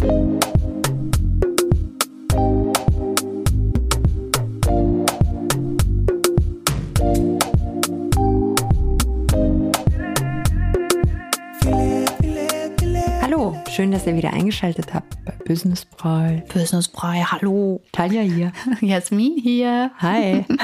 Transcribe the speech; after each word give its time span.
Hallo, 0.00 0.10
schön, 13.68 13.90
dass 13.90 14.06
ihr 14.06 14.14
wieder 14.14 14.32
eingeschaltet 14.32 14.94
habt 14.94 15.16
bei 15.24 15.32
Business 15.44 15.84
Brei. 15.84 16.44
Business 16.52 16.86
Brei, 16.86 17.24
hallo. 17.26 17.82
Talia 17.90 18.22
hier. 18.22 18.52
Jasmin 18.80 19.36
hier. 19.38 19.90
Hi. 19.98 20.44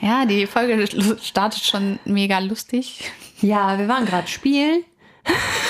Ja, 0.00 0.26
die 0.26 0.46
Folge 0.46 0.86
startet 1.22 1.62
schon 1.62 1.98
mega 2.04 2.38
lustig. 2.38 3.10
Ja, 3.40 3.78
wir 3.78 3.88
waren 3.88 4.04
gerade 4.04 4.28
spielen 4.28 4.84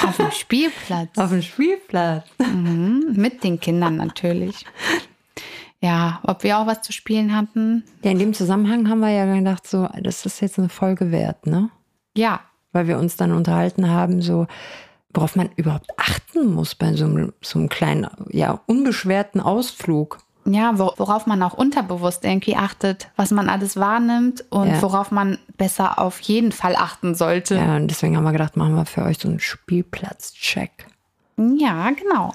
Auf 0.07 0.17
dem 0.17 0.31
Spielplatz. 0.31 1.17
auf 1.17 1.31
dem 1.31 1.43
Spielplatz. 1.43 2.27
Mhm, 2.39 3.15
mit 3.17 3.43
den 3.45 3.59
Kindern 3.61 3.97
natürlich. 3.97 4.65
Ja, 5.81 6.21
ob 6.23 6.43
wir 6.45 6.59
auch 6.59 6.67
was 6.67 6.83
zu 6.83 6.93
spielen 6.93 7.37
hatten? 7.37 7.85
Ja, 8.03 8.11
in 8.11 8.19
dem 8.19 8.33
Zusammenhang 8.33 8.89
haben 8.89 9.01
wir 9.01 9.11
ja 9.11 9.27
gedacht, 9.33 9.67
so, 9.67 9.89
das 10.03 10.25
ist 10.25 10.41
jetzt 10.41 10.59
eine 10.59 10.69
Folge 10.71 11.11
wert, 11.11 11.47
ne? 11.47 11.69
Ja, 12.17 12.41
Weil 12.73 12.89
wir 12.89 12.99
uns 12.99 13.17
dann 13.17 13.33
unterhalten 13.33 13.89
haben, 13.89 14.21
so, 14.23 14.47
worauf 15.13 15.37
man 15.37 15.51
überhaupt 15.57 15.91
achten 15.97 16.53
muss 16.55 16.75
bei 16.75 16.93
so 16.95 17.05
einem, 17.05 17.33
so 17.41 17.59
einem 17.59 17.69
kleinen, 17.69 18.09
ja, 18.31 18.61
unbeschwerten 18.67 19.41
Ausflug. 19.41 20.19
Ja, 20.47 20.79
wo- 20.79 20.93
worauf 20.97 21.27
man 21.27 21.43
auch 21.43 21.55
unterbewusst 21.55 22.25
irgendwie 22.25 22.57
achtet, 22.57 23.09
was 23.17 23.31
man 23.31 23.49
alles 23.49 23.77
wahrnimmt 23.77 24.45
und 24.51 24.69
Ja. 24.69 24.83
worauf 24.83 25.11
man 25.11 25.39
besser 25.57 25.99
auf 25.99 26.21
jeden 26.21 26.53
Fall 26.53 26.77
achten 26.77 27.15
sollte. 27.15 27.55
Ja, 27.57 27.77
und 27.77 27.89
deswegen 27.89 28.17
haben 28.17 28.25
wir 28.25 28.33
gedacht, 28.33 28.57
machen 28.57 28.75
wir 28.75 28.85
für 28.87 29.03
euch 29.05 29.19
so 29.19 29.29
einen 29.29 29.41
Spielplatz-Check. 29.41 30.87
Ja, 31.37 31.91
genau. 31.91 32.35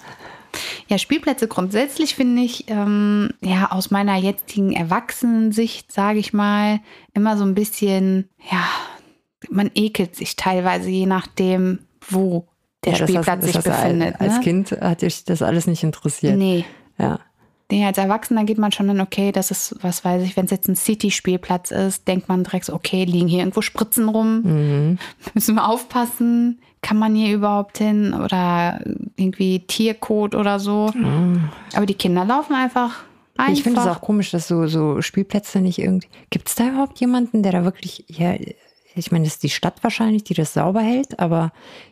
Ja, 0.88 0.98
Spielplätze 0.98 1.48
grundsätzlich 1.48 2.16
finde 2.16 2.42
ich, 2.42 2.66
ähm, 2.70 3.30
ja, 3.42 3.72
aus 3.72 3.92
meiner 3.92 4.16
jetzigen 4.18 4.74
Erwachsenensicht, 4.74 5.92
sage 5.92 6.18
ich 6.20 6.34
mal, 6.34 6.80
immer 7.14 7.38
so 7.38 7.44
ein 7.46 7.54
bisschen, 7.54 8.28
ja, 8.52 8.64
man 9.50 9.70
ekelt 9.76 10.16
sich 10.16 10.36
teilweise, 10.36 10.90
je 10.90 11.06
nachdem, 11.06 11.80
wo 12.10 12.48
der 12.84 12.94
Ja, 12.94 13.00
das 13.00 13.10
Spielplatz 13.10 13.44
hast- 13.46 13.56
das 13.56 13.64
sich 13.64 13.72
befindet. 13.72 14.20
Als 14.20 14.36
ne? 14.38 14.42
Kind 14.42 14.72
hat 14.72 15.02
dich 15.04 15.24
das 15.26 15.42
alles 15.44 15.68
nicht 15.68 15.84
interessiert. 15.84 16.38
Nee. 16.38 16.66
Ja. 16.98 17.20
Nee, 17.72 17.86
als 17.86 17.98
Erwachsener 18.00 18.46
geht 18.46 18.58
man 18.58 18.72
schon 18.72 18.90
in, 18.90 19.00
okay, 19.00 19.32
das 19.32 19.52
ist, 19.52 19.76
was 19.82 20.04
weiß 20.04 20.24
ich, 20.24 20.36
wenn 20.36 20.46
es 20.46 20.52
jetzt 20.52 20.68
ein 20.68 20.76
City-Spielplatz 20.76 21.70
ist, 21.72 22.08
denkt 22.08 22.28
man 22.28 22.44
direkt 22.44 22.66
so, 22.66 22.74
okay, 22.74 23.04
liegen 23.04 23.28
hier 23.28 23.40
irgendwo 23.40 23.62
Spritzen 23.62 24.10
rum, 24.10 24.42
Mhm. 24.42 24.98
müssen 25.36 25.56
wir 25.56 25.68
aufpassen, 25.68 26.60
kann 26.82 26.98
man 26.98 27.14
hier 27.14 27.36
überhaupt 27.36 27.78
hin 27.78 28.14
oder 28.14 28.82
irgendwie 29.18 29.60
Tiercode 29.68 30.34
oder 30.36 30.60
so. 30.60 30.92
Aber 31.76 31.86
die 31.86 31.94
Kinder 31.94 32.26
laufen 32.26 32.56
einfach 32.56 33.04
einfach. 33.40 33.48
Mhm. 33.48 33.54
Ich 33.54 33.64
finde 33.64 33.82
es 33.82 33.88
auch 33.88 34.02
komisch, 34.02 34.32
dass 34.32 34.48
so, 34.48 34.68
so 34.68 35.02
Spielplätze 35.02 35.62
nicht 35.62 35.80
irgendwie. 35.80 36.08
Gibt 36.30 36.50
es 36.50 36.56
da 36.56 36.68
überhaupt 36.70 37.00
jemanden, 37.00 37.44
der 37.44 37.52
da 37.52 37.64
wirklich, 37.64 38.04
ja, 38.08 38.34
ich 39.00 39.12
meine, 39.12 39.26
das 39.26 39.36
ist 39.36 39.44
die 39.44 39.50
Stadt 39.50 39.82
wahrscheinlich, 39.82 40.24
die 40.24 40.34
das 40.34 40.54
sauber 40.54 40.82
hält, 40.82 41.20
aber 41.20 41.52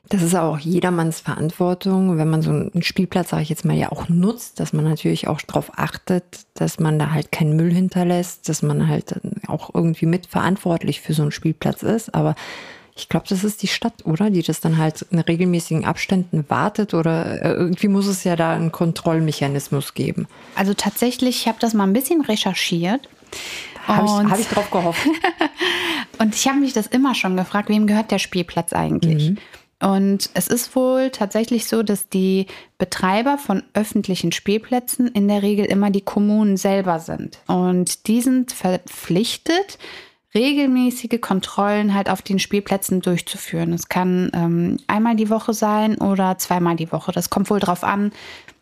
das 0.09 0.21
ist 0.21 0.35
auch 0.35 0.59
jedermanns 0.59 1.19
Verantwortung, 1.19 2.17
wenn 2.17 2.29
man 2.29 2.41
so 2.41 2.51
einen 2.51 2.83
Spielplatz, 2.83 3.29
sage 3.29 3.43
ich 3.43 3.49
jetzt 3.49 3.65
mal, 3.65 3.75
ja 3.75 3.91
auch 3.91 4.09
nutzt, 4.09 4.59
dass 4.59 4.73
man 4.73 4.85
natürlich 4.85 5.27
auch 5.27 5.41
darauf 5.41 5.71
achtet, 5.77 6.23
dass 6.53 6.79
man 6.79 6.99
da 6.99 7.11
halt 7.11 7.31
keinen 7.31 7.55
Müll 7.55 7.73
hinterlässt, 7.73 8.47
dass 8.47 8.61
man 8.61 8.87
halt 8.87 9.19
auch 9.47 9.73
irgendwie 9.73 10.05
mitverantwortlich 10.05 11.01
für 11.01 11.13
so 11.13 11.23
einen 11.23 11.31
Spielplatz 11.31 11.83
ist. 11.83 12.13
Aber 12.13 12.35
ich 12.95 13.09
glaube, 13.09 13.27
das 13.29 13.43
ist 13.43 13.61
die 13.61 13.67
Stadt, 13.67 14.05
oder? 14.05 14.29
Die 14.29 14.41
das 14.41 14.59
dann 14.59 14.77
halt 14.77 15.03
in 15.11 15.19
regelmäßigen 15.19 15.85
Abständen 15.85 16.45
wartet 16.49 16.93
oder 16.93 17.43
äh, 17.43 17.51
irgendwie 17.51 17.87
muss 17.89 18.07
es 18.07 18.23
ja 18.23 18.35
da 18.35 18.53
einen 18.53 18.71
Kontrollmechanismus 18.71 19.93
geben. 19.93 20.27
Also 20.55 20.73
tatsächlich, 20.73 21.41
ich 21.41 21.47
habe 21.47 21.59
das 21.59 21.73
mal 21.73 21.83
ein 21.83 21.93
bisschen 21.93 22.21
recherchiert. 22.21 23.07
Habe 23.85 24.05
ich, 24.05 24.31
hab 24.31 24.39
ich 24.39 24.47
drauf 24.47 24.69
gehofft. 24.71 24.99
Und 26.19 26.35
ich 26.35 26.47
habe 26.47 26.59
mich 26.59 26.73
das 26.73 26.87
immer 26.87 27.15
schon 27.15 27.37
gefragt, 27.37 27.69
wem 27.69 27.87
gehört 27.87 28.11
der 28.11 28.19
Spielplatz 28.19 28.73
eigentlich? 28.73 29.33
Und 29.79 30.31
es 30.33 30.47
ist 30.47 30.75
wohl 30.75 31.11
tatsächlich 31.11 31.67
so, 31.67 31.83
dass 31.83 32.09
die 32.09 32.47
Betreiber 32.79 33.37
von 33.37 33.61
öffentlichen 33.73 34.31
Spielplätzen 34.31 35.07
in 35.07 35.27
der 35.27 35.43
Regel 35.43 35.65
immer 35.65 35.91
die 35.91 36.01
Kommunen 36.01 36.57
selber 36.57 36.99
sind. 36.99 37.39
Und 37.45 38.07
die 38.07 38.21
sind 38.21 38.51
verpflichtet, 38.51 39.77
regelmäßige 40.33 41.21
Kontrollen 41.21 41.93
halt 41.93 42.09
auf 42.09 42.23
den 42.23 42.39
Spielplätzen 42.39 43.01
durchzuführen. 43.01 43.71
Es 43.71 43.87
kann 43.87 44.31
ähm, 44.33 44.77
einmal 44.87 45.15
die 45.15 45.29
Woche 45.29 45.53
sein 45.53 45.97
oder 45.97 46.37
zweimal 46.39 46.75
die 46.75 46.91
Woche. 46.91 47.11
Das 47.11 47.29
kommt 47.29 47.49
wohl 47.51 47.59
drauf 47.59 47.83
an, 47.83 48.11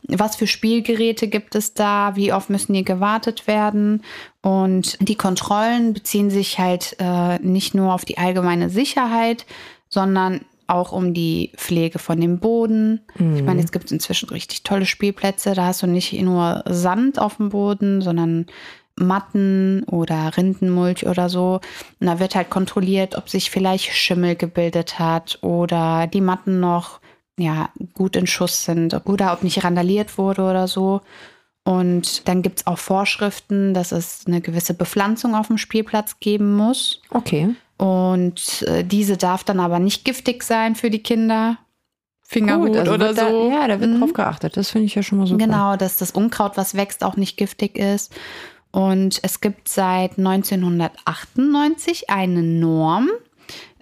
was 0.08 0.36
für 0.36 0.48
Spielgeräte 0.48 1.28
gibt 1.28 1.56
es 1.56 1.74
da, 1.74 2.16
wie 2.16 2.34
oft 2.34 2.50
müssen 2.50 2.74
die 2.74 2.84
gewartet 2.84 3.48
werden. 3.48 4.04
Und 4.42 4.98
die 5.00 5.16
Kontrollen 5.16 5.94
beziehen 5.94 6.30
sich 6.30 6.60
halt 6.60 6.96
äh, 7.00 7.40
nicht 7.40 7.74
nur 7.74 7.94
auf 7.94 8.06
die 8.06 8.18
allgemeine 8.18 8.70
Sicherheit, 8.70 9.46
sondern 9.90 10.42
auch 10.68 10.92
um 10.92 11.14
die 11.14 11.52
Pflege 11.58 12.00
von 12.00 12.20
dem 12.20 12.40
Boden. 12.40 13.02
Ich 13.36 13.44
meine, 13.44 13.60
jetzt 13.60 13.72
gibt 13.72 13.86
es 13.86 13.92
inzwischen 13.92 14.30
richtig 14.30 14.64
tolle 14.64 14.86
Spielplätze. 14.86 15.54
Da 15.54 15.68
hast 15.68 15.84
du 15.84 15.88
nicht 15.88 16.14
nur 16.22 16.64
Sand 16.68 17.20
auf 17.20 17.38
dem 17.38 17.50
Boden, 17.50 18.02
sondern 18.02 18.48
Matten 18.96 19.84
oder 19.84 20.36
Rindenmulch 20.36 21.06
oder 21.06 21.30
so. 21.30 21.60
Und 22.00 22.08
da 22.08 22.20
wird 22.20 22.36
halt 22.36 22.50
kontrolliert, 22.50 23.16
ob 23.16 23.30
sich 23.30 23.52
vielleicht 23.52 23.94
Schimmel 23.94 24.36
gebildet 24.36 24.98
hat 24.98 25.38
oder 25.42 26.08
die 26.08 26.22
Matten 26.22 26.60
noch 26.60 27.00
ja, 27.38 27.69
gut 27.94 28.16
in 28.16 28.28
Schuss 28.28 28.63
sind 28.66 28.94
oder 29.06 29.34
ob 29.34 29.44
nicht 29.44 29.63
randaliert 29.63 30.18
wurde 30.18 30.44
oder 30.44 30.68
so. 30.68 31.01
Und 31.63 32.28
dann 32.28 32.41
gibt 32.44 32.59
es 32.59 32.68
auch 32.68 32.78
Vorschriften, 32.78 33.73
dass 33.73 33.91
es 33.91 34.25
eine 34.28 34.40
gewisse 34.40 34.73
Bepflanzung 34.75 35.34
auf 35.35 35.47
dem 35.47 35.57
Spielplatz 35.57 36.19
geben 36.19 36.56
muss. 36.56 37.01
Okay. 37.09 37.56
Und 37.78 38.62
äh, 38.68 38.84
diese 38.84 39.18
darf 39.18 39.44
dann 39.44 39.59
aber 39.59 39.79
nicht 39.79 40.06
giftig 40.06 40.44
sein 40.44 40.75
für 40.75 40.90
die 40.90 41.01
Kinder. 41.01 41.57
Fingerhut 42.28 42.69
Gut, 42.69 42.78
also 42.78 42.94
oder 42.94 43.07
wird 43.07 43.18
da, 43.18 43.29
so. 43.29 43.52
Ja, 43.52 43.67
da 43.67 43.79
wird 43.79 43.91
Mhm. 43.91 44.00
drauf 44.00 44.13
geachtet. 44.13 44.57
Das 44.57 44.69
finde 44.72 44.85
ich 44.85 44.96
ja 44.96 45.03
schon 45.03 45.17
mal 45.17 45.28
super. 45.28 45.46
Genau, 45.46 45.75
dass 45.75 45.97
das 45.97 46.12
Unkraut, 46.12 46.56
was 46.57 46.75
wächst, 46.75 47.03
auch 47.03 47.17
nicht 47.17 47.35
giftig 47.38 47.78
ist. 47.78 48.13
Und 48.72 49.19
es 49.23 49.41
gibt 49.41 49.67
seit 49.69 50.17
1998 50.17 52.09
eine 52.09 52.44
Norm, 52.44 53.09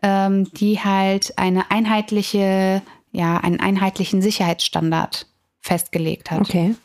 ähm, 0.01 0.51
die 0.53 0.79
halt 0.79 1.33
eine 1.37 1.71
einheitliche, 1.71 2.81
ja, 3.13 3.37
einen 3.37 3.59
einheitlichen 3.59 4.21
Sicherheitsstandard 4.21 5.27
festgelegt 5.61 6.31
hat. 6.31 6.41
Okay. 6.41 6.75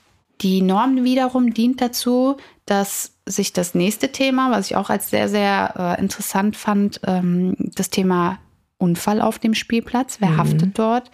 Die 0.41 0.63
Norm 0.63 1.03
wiederum 1.03 1.53
dient 1.53 1.81
dazu, 1.81 2.37
dass 2.65 3.15
sich 3.27 3.53
das 3.53 3.75
nächste 3.75 4.13
Thema, 4.13 4.53
was 4.53 4.67
ich 4.67 4.77
auch 4.77 4.91
als 4.91 5.11
sehr, 5.11 5.29
sehr 5.29 5.97
äh, 5.99 6.01
interessant 6.01 6.57
fand, 6.57 7.01
ähm, 7.05 7.57
das 7.59 7.91
Thema 7.91 8.39
Unfall 8.77 9.21
auf 9.21 9.41
dem 9.41 9.55
Spielplatz, 9.55 10.19
wer 10.21 10.37
haftet 10.37 10.79
dort, 10.79 11.11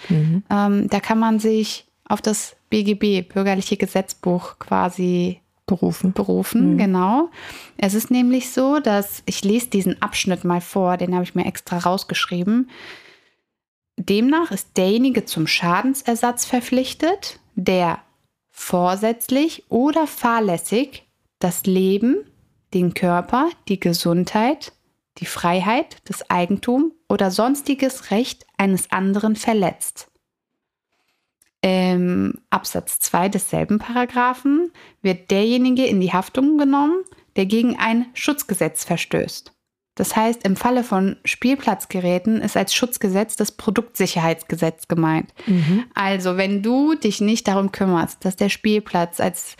ähm, 0.51 0.89
da 0.91 1.01
kann 1.01 1.19
man 1.19 1.39
sich 1.39 1.87
auf 2.07 2.21
das 2.21 2.57
BGB, 2.69 3.27
Bürgerliche 3.33 3.79
Gesetzbuch, 3.79 4.59
quasi 4.59 5.41
Berufen. 5.67 6.13
berufen, 6.13 6.77
genau. 6.77 7.31
Es 7.79 7.95
ist 7.95 8.11
nämlich 8.11 8.51
so, 8.51 8.81
dass 8.81 9.23
ich 9.25 9.43
lese 9.45 9.71
diesen 9.71 10.03
Abschnitt 10.03 10.45
mal 10.45 10.61
vor, 10.61 10.99
den 10.99 11.15
habe 11.15 11.25
ich 11.25 11.35
mir 11.35 11.47
extra 11.47 11.79
rausgeschrieben. 11.79 12.69
Demnach 13.97 14.51
ist 14.51 14.77
derjenige 14.77 15.25
zum 15.25 15.47
Schadensersatz 15.47 16.45
verpflichtet, 16.45 17.39
der 17.55 18.03
vorsätzlich 18.51 19.65
oder 19.71 20.07
fahrlässig 20.07 21.07
das 21.39 21.65
Leben, 21.67 22.31
den 22.73 22.95
Körper, 22.95 23.51
die 23.69 23.79
Gesundheit, 23.79 24.73
die 25.19 25.27
Freiheit, 25.27 25.97
das 26.05 26.29
Eigentum 26.29 26.93
oder 27.09 27.31
sonstiges 27.31 28.11
Recht 28.11 28.47
eines 28.57 28.91
anderen 28.91 29.37
verletzt. 29.37 30.11
Im 31.61 32.41
Absatz 32.51 32.99
2 32.99 33.31
desselben 33.31 33.79
Paragraphen 33.79 34.71
wird 35.01 35.31
derjenige 35.31 35.87
in 35.87 36.01
die 36.01 36.13
Haftung 36.13 36.59
genommen, 36.59 37.05
der 37.37 37.47
gegen 37.47 37.79
ein 37.79 38.07
Schutzgesetz 38.13 38.85
verstößt. 38.85 39.54
Das 39.95 40.17
heißt, 40.17 40.45
im 40.45 40.57
Falle 40.57 40.83
von 40.83 41.17
Spielplatzgeräten 41.25 42.41
ist 42.41 42.57
als 42.57 42.75
Schutzgesetz 42.75 43.37
das 43.37 43.53
Produktsicherheitsgesetz 43.53 44.89
gemeint. 44.89 45.33
Also, 45.95 46.37
wenn 46.37 46.63
du 46.63 46.95
dich 46.95 47.21
nicht 47.21 47.47
darum 47.47 47.71
kümmerst, 47.71 48.25
dass 48.25 48.37
der 48.37 48.49
Spielplatz 48.49 49.21
als 49.21 49.57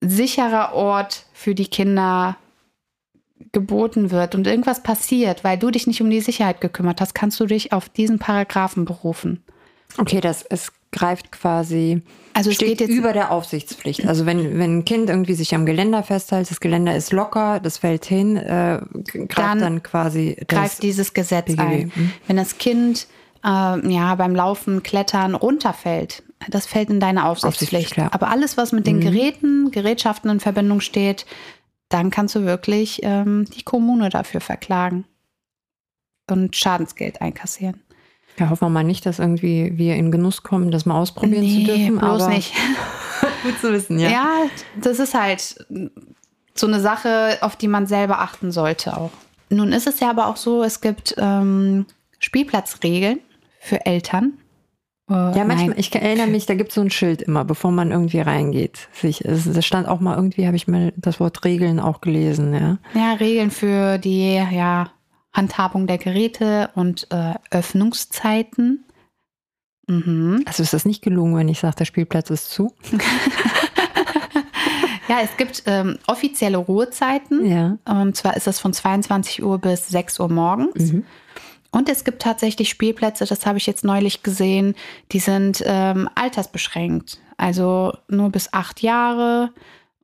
sicherer 0.00 0.74
Ort 0.74 1.26
für 1.32 1.54
die 1.54 1.66
Kinder 1.66 2.36
geboten 3.52 4.10
wird 4.10 4.34
und 4.34 4.46
irgendwas 4.46 4.82
passiert, 4.82 5.44
weil 5.44 5.58
du 5.58 5.70
dich 5.70 5.86
nicht 5.86 6.00
um 6.02 6.10
die 6.10 6.20
Sicherheit 6.20 6.60
gekümmert 6.60 7.00
hast, 7.00 7.14
kannst 7.14 7.40
du 7.40 7.46
dich 7.46 7.72
auf 7.72 7.88
diesen 7.88 8.18
Paragraphen 8.18 8.84
berufen. 8.84 9.42
Okay, 9.96 10.20
das 10.20 10.42
es 10.42 10.72
greift 10.94 11.30
quasi 11.32 12.00
Also 12.32 12.50
es 12.50 12.56
steht 12.56 12.78
geht 12.78 12.80
jetzt 12.88 12.90
über 12.90 13.12
der 13.12 13.30
Aufsichtspflicht. 13.30 14.06
Also 14.08 14.24
wenn, 14.24 14.58
wenn 14.58 14.78
ein 14.78 14.84
Kind 14.84 15.10
irgendwie 15.10 15.34
sich 15.34 15.54
am 15.54 15.66
Geländer 15.66 16.02
festhält, 16.02 16.50
das 16.50 16.60
Geländer 16.60 16.96
ist 16.96 17.12
locker, 17.12 17.60
das 17.60 17.78
fällt 17.78 18.04
hin, 18.06 18.36
äh, 18.36 18.80
greift 19.04 19.38
dann, 19.38 19.58
Dann 19.60 19.82
quasi 19.82 20.36
das, 20.46 20.58
greift 20.58 20.82
dieses 20.82 21.12
Gesetz 21.12 21.46
BGB. 21.46 21.60
ein. 21.60 21.92
Mhm. 21.94 22.12
Wenn 22.26 22.36
das 22.36 22.56
Kind 22.58 23.06
äh, 23.44 23.48
ja 23.92 24.14
beim 24.14 24.34
Laufen, 24.34 24.82
Klettern 24.82 25.34
runterfällt, 25.34 26.22
das 26.48 26.66
fällt 26.66 26.90
in 26.90 27.00
deine 27.00 27.26
Aufsichtspflicht. 27.26 27.74
Aufsichtspflicht. 27.92 28.14
Aber 28.14 28.28
alles, 28.30 28.56
was 28.56 28.72
mit 28.72 28.86
den 28.86 28.96
Mhm. 28.96 29.00
Geräten, 29.00 29.70
Gerätschaften 29.70 30.30
in 30.30 30.40
Verbindung 30.40 30.80
steht, 30.80 31.26
dann 31.88 32.10
kannst 32.10 32.34
du 32.34 32.44
wirklich 32.44 33.00
ähm, 33.02 33.44
die 33.56 33.62
Kommune 33.62 34.08
dafür 34.08 34.40
verklagen 34.40 35.04
und 36.30 36.56
Schadensgeld 36.56 37.20
einkassieren. 37.20 37.80
Ja, 38.38 38.50
hoffen 38.50 38.64
wir 38.66 38.70
mal 38.70 38.84
nicht, 38.84 39.06
dass 39.06 39.18
irgendwie 39.18 39.72
wir 39.76 39.94
in 39.94 40.10
Genuss 40.10 40.42
kommen, 40.42 40.70
das 40.70 40.86
mal 40.86 40.98
ausprobieren 41.00 41.48
zu 41.48 41.64
dürfen. 41.64 41.98
bloß 41.98 42.22
aber 42.22 42.34
nicht. 42.34 42.52
Gut 43.44 43.58
zu 43.60 43.72
wissen, 43.72 43.98
ja. 43.98 44.10
Ja, 44.10 44.28
das 44.80 44.98
ist 44.98 45.14
halt 45.14 45.64
so 46.54 46.66
eine 46.66 46.80
Sache, 46.80 47.38
auf 47.42 47.56
die 47.56 47.68
man 47.68 47.86
selber 47.86 48.20
achten 48.20 48.50
sollte 48.52 48.96
auch. 48.96 49.10
Nun 49.50 49.72
ist 49.72 49.86
es 49.86 50.00
ja 50.00 50.10
aber 50.10 50.26
auch 50.26 50.36
so, 50.36 50.62
es 50.62 50.80
gibt 50.80 51.14
ähm, 51.18 51.86
Spielplatzregeln 52.18 53.20
für 53.60 53.84
Eltern. 53.86 54.34
Äh, 55.08 55.12
Ja, 55.12 55.44
manchmal, 55.44 55.68
nein, 55.68 55.74
ich 55.76 55.94
erinnere 55.94 56.26
mich, 56.26 56.46
da 56.46 56.54
gibt 56.54 56.70
es 56.70 56.74
so 56.74 56.80
ein 56.80 56.90
Schild 56.90 57.22
immer, 57.22 57.44
bevor 57.44 57.70
man 57.70 57.90
irgendwie 57.92 58.20
reingeht. 58.20 58.88
Sich, 58.92 59.22
das 59.24 59.64
stand 59.64 59.86
auch 59.86 60.00
mal 60.00 60.16
irgendwie, 60.16 60.46
habe 60.46 60.56
ich 60.56 60.66
mal 60.66 60.92
das 60.96 61.20
Wort 61.20 61.44
Regeln 61.44 61.78
auch 61.78 62.00
gelesen, 62.00 62.52
ja. 62.54 62.78
Ja, 62.94 63.12
Regeln 63.14 63.50
für 63.50 63.98
die 63.98 64.34
ja, 64.34 64.90
Handhabung 65.34 65.86
der 65.86 65.98
Geräte 65.98 66.70
und 66.74 67.08
äh, 67.10 67.34
Öffnungszeiten. 67.50 68.84
Mhm. 69.86 70.42
Also 70.46 70.62
ist 70.62 70.72
das 70.72 70.86
nicht 70.86 71.02
gelungen, 71.02 71.36
wenn 71.36 71.48
ich 71.48 71.60
sage, 71.60 71.76
der 71.76 71.84
Spielplatz 71.84 72.30
ist 72.30 72.50
zu? 72.50 72.74
Ja, 75.08 75.18
es 75.22 75.36
gibt 75.36 75.64
ähm, 75.66 75.98
offizielle 76.06 76.56
Ruhezeiten. 76.56 77.46
Ja. 77.46 77.78
Und 77.84 78.16
zwar 78.16 78.36
ist 78.36 78.46
das 78.46 78.58
von 78.58 78.72
22 78.72 79.42
Uhr 79.42 79.58
bis 79.58 79.88
6 79.88 80.20
Uhr 80.20 80.28
morgens. 80.28 80.92
Mhm. 80.92 81.04
Und 81.70 81.88
es 81.88 82.04
gibt 82.04 82.22
tatsächlich 82.22 82.68
Spielplätze, 82.68 83.26
das 83.26 83.46
habe 83.46 83.58
ich 83.58 83.66
jetzt 83.66 83.84
neulich 83.84 84.22
gesehen, 84.22 84.74
die 85.12 85.18
sind 85.18 85.62
ähm, 85.66 86.08
altersbeschränkt. 86.14 87.18
Also 87.36 87.96
nur 88.08 88.30
bis 88.30 88.52
acht 88.52 88.80
Jahre. 88.80 89.50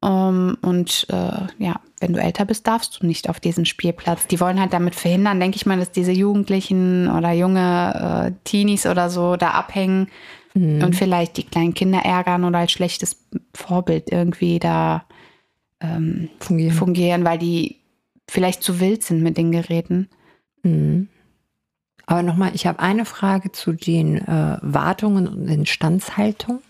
Ähm, 0.03 0.57
und 0.63 1.07
äh, 1.11 1.47
ja, 1.59 1.81
wenn 2.01 2.13
du 2.13 2.21
älter 2.21 2.45
bist, 2.45 2.67
darfst 2.67 3.01
du 3.03 3.07
nicht 3.07 3.29
auf 3.29 3.41
diesen 3.41 3.67
Spielplatz. 3.67 4.27
Die 4.27 4.41
wollen 4.41 4.61
halt 4.61 4.73
damit 4.73 4.95
verhindern, 4.95 5.41
denke 5.41 5.57
ich 5.57 5.67
mal, 5.67 5.79
dass 5.79 5.93
diese 5.93 6.13
Jugendlichen 6.13 7.11
oder 7.11 7.33
junge 7.33 8.33
äh, 8.33 8.33
Teenies 8.45 8.87
oder 8.87 9.11
so 9.11 9.37
da 9.37 9.51
abhängen 9.51 10.09
Mhm. 10.55 10.83
und 10.83 10.97
vielleicht 10.97 11.37
die 11.37 11.45
kleinen 11.45 11.75
Kinder 11.75 12.01
ärgern 12.01 12.45
oder 12.45 12.59
als 12.59 12.73
schlechtes 12.73 13.25
Vorbild 13.55 14.11
irgendwie 14.11 14.59
da 14.59 15.05
ähm, 15.81 16.29
Fungieren. 16.41 16.75
fungieren, 16.75 17.25
weil 17.25 17.39
die 17.39 17.77
vielleicht 18.29 18.63
zu 18.63 18.81
wild 18.81 19.03
sind 19.03 19.23
mit 19.23 19.37
den 19.37 19.53
Geräten. 19.53 20.09
Mhm. 20.63 21.09
Aber 22.07 22.23
nochmal, 22.25 22.51
ich 22.55 22.67
habe 22.67 22.81
eine 22.81 23.05
Frage 23.05 23.53
zu 23.53 23.73
den 23.73 24.17
äh, 24.19 24.59
Wartungen 24.61 25.29
und 25.29 25.47
Instandhaltung. 25.47 26.61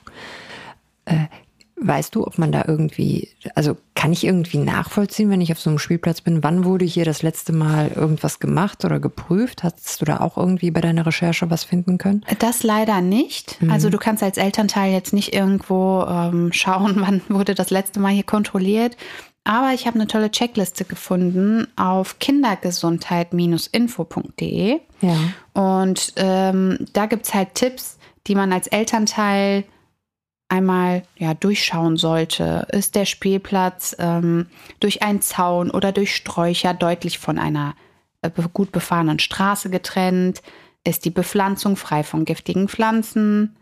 Weißt 1.82 2.14
du, 2.14 2.26
ob 2.26 2.38
man 2.38 2.52
da 2.52 2.64
irgendwie, 2.66 3.28
also 3.54 3.76
kann 3.94 4.12
ich 4.12 4.24
irgendwie 4.24 4.58
nachvollziehen, 4.58 5.30
wenn 5.30 5.40
ich 5.40 5.52
auf 5.52 5.60
so 5.60 5.70
einem 5.70 5.78
Spielplatz 5.78 6.20
bin, 6.20 6.42
wann 6.42 6.64
wurde 6.64 6.84
hier 6.84 7.04
das 7.04 7.22
letzte 7.22 7.52
Mal 7.52 7.90
irgendwas 7.94 8.38
gemacht 8.38 8.84
oder 8.84 9.00
geprüft? 9.00 9.62
Hast 9.62 10.00
du 10.00 10.04
da 10.04 10.20
auch 10.20 10.36
irgendwie 10.36 10.70
bei 10.70 10.80
deiner 10.80 11.06
Recherche 11.06 11.50
was 11.50 11.64
finden 11.64 11.98
können? 11.98 12.24
Das 12.38 12.62
leider 12.62 13.00
nicht. 13.00 13.58
Also 13.70 13.88
du 13.88 13.98
kannst 13.98 14.22
als 14.22 14.36
Elternteil 14.36 14.92
jetzt 14.92 15.12
nicht 15.12 15.34
irgendwo 15.34 16.04
ähm, 16.08 16.52
schauen, 16.52 16.96
wann 17.00 17.22
wurde 17.28 17.54
das 17.54 17.70
letzte 17.70 18.00
Mal 18.00 18.12
hier 18.12 18.24
kontrolliert. 18.24 18.96
Aber 19.44 19.72
ich 19.72 19.86
habe 19.86 19.96
eine 19.96 20.06
tolle 20.06 20.30
Checkliste 20.30 20.84
gefunden 20.84 21.66
auf 21.76 22.18
kindergesundheit-info.de. 22.18 24.80
Ja. 25.00 25.16
Und 25.54 26.12
ähm, 26.16 26.86
da 26.92 27.06
gibt 27.06 27.24
es 27.26 27.32
halt 27.32 27.54
Tipps, 27.54 27.96
die 28.26 28.34
man 28.34 28.52
als 28.52 28.66
Elternteil 28.66 29.64
einmal 30.50 31.02
ja, 31.17 31.35
durchschauen 31.35 31.97
sollte. 31.97 32.67
Ist 32.73 32.94
der 32.94 33.05
Spielplatz 33.05 33.97
ähm, 33.99 34.47
durch 34.81 35.02
einen 35.02 35.23
Zaun 35.23 35.70
oder 35.70 35.93
durch 35.93 36.14
Sträucher 36.14 36.75
deutlich 36.75 37.19
von 37.19 37.38
einer 37.38 37.75
äh, 38.23 38.31
gut 38.52 38.73
befahrenen 38.73 39.19
Straße 39.19 39.70
getrennt? 39.70 40.43
Ist 40.85 41.05
die 41.05 41.11
Bepflanzung 41.11 41.76
frei 41.76 42.02
von 42.02 42.25
giftigen 42.25 42.69
Pflanzen? 42.69 43.56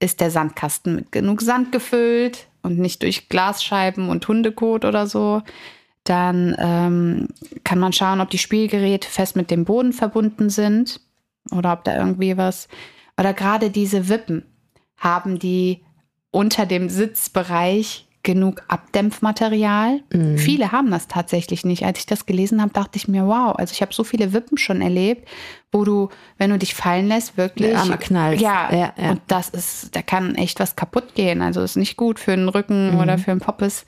Ist 0.00 0.20
der 0.20 0.30
Sandkasten 0.30 0.94
mit 0.94 1.12
genug 1.12 1.42
Sand 1.42 1.72
gefüllt 1.72 2.46
und 2.62 2.78
nicht 2.78 3.02
durch 3.02 3.28
Glasscheiben 3.28 4.08
und 4.08 4.26
Hundekot 4.28 4.84
oder 4.84 5.06
so? 5.06 5.42
Dann 6.04 6.56
ähm, 6.58 7.28
kann 7.64 7.78
man 7.78 7.92
schauen, 7.92 8.20
ob 8.20 8.30
die 8.30 8.38
Spielgeräte 8.38 9.08
fest 9.08 9.34
mit 9.34 9.50
dem 9.50 9.64
Boden 9.64 9.92
verbunden 9.92 10.50
sind 10.50 11.00
oder 11.50 11.72
ob 11.72 11.84
da 11.84 11.96
irgendwie 11.96 12.36
was. 12.36 12.68
Oder 13.18 13.34
gerade 13.34 13.70
diese 13.70 14.08
Wippen, 14.08 14.44
haben 14.98 15.38
die 15.38 15.84
unter 16.38 16.66
dem 16.66 16.88
Sitzbereich 16.88 18.06
genug 18.22 18.62
Abdämpfmaterial? 18.68 20.00
Mhm. 20.12 20.38
Viele 20.38 20.70
haben 20.72 20.90
das 20.90 21.08
tatsächlich 21.08 21.64
nicht. 21.64 21.84
Als 21.84 21.98
ich 22.00 22.06
das 22.06 22.26
gelesen 22.26 22.60
habe, 22.60 22.72
dachte 22.72 22.96
ich 22.96 23.08
mir, 23.08 23.26
wow, 23.26 23.54
also 23.56 23.72
ich 23.72 23.82
habe 23.82 23.92
so 23.92 24.04
viele 24.04 24.32
Wippen 24.32 24.56
schon 24.58 24.80
erlebt, 24.80 25.28
wo 25.72 25.84
du, 25.84 26.08
wenn 26.36 26.50
du 26.50 26.58
dich 26.58 26.74
fallen 26.74 27.08
lässt, 27.08 27.36
wirklich. 27.36 27.76
Arme 27.76 27.98
knallt. 27.98 28.40
Ja, 28.40 28.72
Ja, 28.72 28.92
ja. 28.96 29.10
und 29.10 29.20
das 29.26 29.48
ist, 29.48 29.94
da 29.96 30.02
kann 30.02 30.34
echt 30.36 30.60
was 30.60 30.76
kaputt 30.76 31.14
gehen. 31.14 31.42
Also 31.42 31.60
ist 31.62 31.76
nicht 31.76 31.96
gut 31.96 32.18
für 32.20 32.36
den 32.36 32.48
Rücken 32.48 32.92
Mhm. 32.94 33.00
oder 33.00 33.18
für 33.18 33.30
den 33.32 33.40
Poppes. 33.40 33.84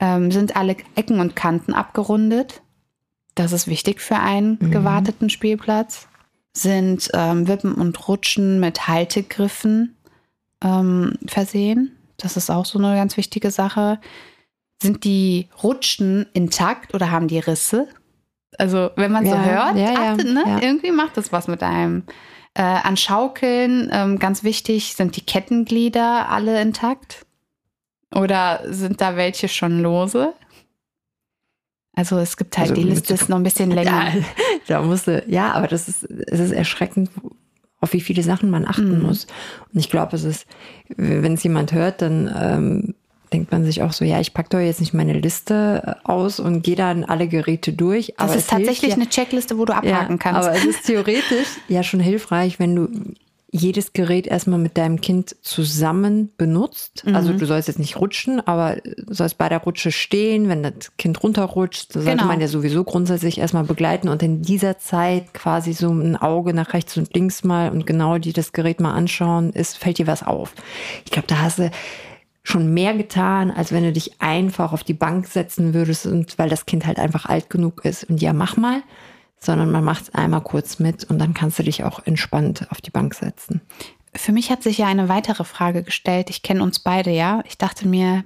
Ähm, 0.00 0.30
sind 0.32 0.56
alle 0.56 0.76
Ecken 0.96 1.20
und 1.20 1.36
Kanten 1.36 1.72
abgerundet. 1.74 2.62
Das 3.36 3.52
ist 3.52 3.68
wichtig 3.68 4.00
für 4.00 4.16
einen 4.16 4.58
Mhm. 4.60 4.70
gewarteten 4.72 5.30
Spielplatz. 5.30 6.08
Sind 6.56 7.08
ähm, 7.14 7.48
Wippen 7.48 7.74
und 7.74 8.08
Rutschen 8.08 8.60
mit 8.60 8.86
Haltegriffen 8.88 9.96
ähm, 10.64 11.16
versehen. 11.28 11.96
Das 12.16 12.36
ist 12.36 12.50
auch 12.50 12.64
so 12.64 12.78
eine 12.78 12.96
ganz 12.96 13.16
wichtige 13.16 13.50
Sache. 13.52 14.00
Sind 14.82 15.04
die 15.04 15.48
Rutschen 15.62 16.26
intakt 16.32 16.94
oder 16.94 17.10
haben 17.12 17.28
die 17.28 17.38
Risse? 17.38 17.86
Also, 18.58 18.90
wenn 18.96 19.12
man 19.12 19.24
so 19.26 19.32
Ja, 19.34 19.44
hört, 19.44 19.76
ja, 19.76 19.92
ja, 19.92 20.12
achtet, 20.12 20.32
ne? 20.32 20.60
irgendwie 20.62 20.90
macht 20.92 21.16
das 21.16 21.32
was 21.32 21.46
mit 21.48 21.62
einem. 21.62 22.02
Äh, 22.56 22.62
an 22.62 22.96
Schaukeln, 22.96 23.90
ähm, 23.92 24.18
ganz 24.20 24.44
wichtig, 24.44 24.94
sind 24.94 25.16
die 25.16 25.22
Kettenglieder 25.26 26.28
alle 26.28 26.60
intakt? 26.62 27.26
Oder 28.14 28.60
sind 28.72 29.00
da 29.00 29.16
welche 29.16 29.48
schon 29.48 29.80
lose? 29.82 30.34
Also 31.96 32.18
es 32.18 32.36
gibt 32.36 32.56
halt, 32.58 32.70
Also 32.70 32.80
die 32.80 32.88
Liste 32.88 33.08
so- 33.16 33.22
ist 33.22 33.28
noch 33.28 33.36
ein 33.38 33.42
bisschen 33.42 33.70
länger. 33.72 34.08
Ja, 34.14 34.22
da 34.68 34.82
musste, 34.82 35.24
ja, 35.26 35.52
aber 35.52 35.66
das 35.68 35.88
ist, 35.88 36.04
es 36.04 36.40
ist 36.40 36.52
erschreckend, 36.52 37.10
auf 37.84 37.92
wie 37.92 38.00
viele 38.00 38.22
Sachen 38.22 38.50
man 38.50 38.66
achten 38.66 38.98
Mhm. 38.98 39.02
muss. 39.02 39.26
Und 39.72 39.78
ich 39.78 39.90
glaube, 39.90 40.16
es 40.16 40.24
ist, 40.24 40.46
wenn 40.96 41.34
es 41.34 41.42
jemand 41.44 41.72
hört, 41.72 42.02
dann 42.02 42.34
ähm, 42.36 42.94
denkt 43.32 43.52
man 43.52 43.64
sich 43.64 43.82
auch 43.82 43.92
so, 43.92 44.04
ja, 44.04 44.20
ich 44.20 44.32
packe 44.32 44.48
doch 44.50 44.58
jetzt 44.58 44.80
nicht 44.80 44.94
meine 44.94 45.12
Liste 45.12 45.96
aus 46.04 46.40
und 46.40 46.62
gehe 46.62 46.76
dann 46.76 47.04
alle 47.04 47.28
Geräte 47.28 47.72
durch. 47.72 48.14
Das 48.16 48.30
aber 48.30 48.36
ist 48.38 48.50
tatsächlich 48.50 48.90
ja, 48.90 48.96
eine 48.96 49.08
Checkliste, 49.08 49.58
wo 49.58 49.64
du 49.64 49.74
abhaken 49.74 50.14
ja, 50.14 50.18
kannst. 50.18 50.48
Aber 50.48 50.56
es 50.56 50.64
ist 50.64 50.86
theoretisch 50.86 51.48
ja 51.68 51.82
schon 51.82 52.00
hilfreich, 52.00 52.58
wenn 52.58 52.74
du 52.74 52.88
jedes 53.56 53.92
Gerät 53.92 54.26
erstmal 54.26 54.58
mit 54.58 54.76
deinem 54.76 55.00
Kind 55.00 55.36
zusammen 55.42 56.32
benutzt. 56.36 57.04
Also 57.12 57.32
Mhm. 57.32 57.38
du 57.38 57.46
sollst 57.46 57.68
jetzt 57.68 57.78
nicht 57.78 57.96
rutschen, 58.00 58.44
aber 58.44 58.78
sollst 59.06 59.38
bei 59.38 59.48
der 59.48 59.58
Rutsche 59.58 59.92
stehen, 59.92 60.48
wenn 60.48 60.64
das 60.64 60.96
Kind 60.98 61.22
runterrutscht, 61.22 61.94
dann 61.94 62.02
sollte 62.02 62.16
Genau. 62.18 62.28
man 62.32 62.40
ja 62.40 62.48
sowieso 62.48 62.82
grundsätzlich 62.82 63.38
erstmal 63.38 63.62
begleiten 63.62 64.08
und 64.08 64.24
in 64.24 64.42
dieser 64.42 64.78
Zeit 64.78 65.32
quasi 65.34 65.72
so 65.72 65.88
ein 65.92 66.16
Auge 66.16 66.52
nach 66.52 66.72
rechts 66.74 66.96
und 66.96 67.14
links 67.14 67.44
mal 67.44 67.70
und 67.70 67.86
genau 67.86 68.18
die 68.18 68.32
das 68.32 68.52
Gerät 68.52 68.80
mal 68.80 68.92
anschauen, 68.92 69.50
ist, 69.52 69.78
fällt 69.78 69.98
dir 69.98 70.08
was 70.08 70.24
auf. 70.24 70.52
Ich 71.04 71.12
glaube, 71.12 71.28
da 71.28 71.38
hast 71.38 71.60
du 71.60 71.70
schon 72.42 72.74
mehr 72.74 72.94
getan, 72.94 73.52
als 73.52 73.70
wenn 73.70 73.84
du 73.84 73.92
dich 73.92 74.20
einfach 74.20 74.72
auf 74.72 74.82
die 74.82 74.94
Bank 74.94 75.28
setzen 75.28 75.74
würdest 75.74 76.06
und 76.06 76.36
weil 76.38 76.48
das 76.50 76.66
Kind 76.66 76.86
halt 76.86 76.98
einfach 76.98 77.26
alt 77.26 77.50
genug 77.50 77.84
ist 77.84 78.02
und 78.10 78.20
ja, 78.20 78.32
mach 78.32 78.56
mal, 78.56 78.82
sondern 79.44 79.70
man 79.70 79.84
macht 79.84 80.04
es 80.04 80.14
einmal 80.14 80.40
kurz 80.42 80.78
mit 80.78 81.04
und 81.04 81.18
dann 81.18 81.34
kannst 81.34 81.58
du 81.58 81.62
dich 81.62 81.84
auch 81.84 82.04
entspannt 82.06 82.66
auf 82.70 82.80
die 82.80 82.90
Bank 82.90 83.14
setzen. 83.14 83.60
Für 84.14 84.32
mich 84.32 84.50
hat 84.50 84.62
sich 84.62 84.78
ja 84.78 84.86
eine 84.86 85.08
weitere 85.08 85.44
Frage 85.44 85.82
gestellt. 85.82 86.30
Ich 86.30 86.42
kenne 86.42 86.62
uns 86.62 86.78
beide, 86.78 87.10
ja. 87.10 87.42
Ich 87.46 87.58
dachte 87.58 87.88
mir, 87.88 88.24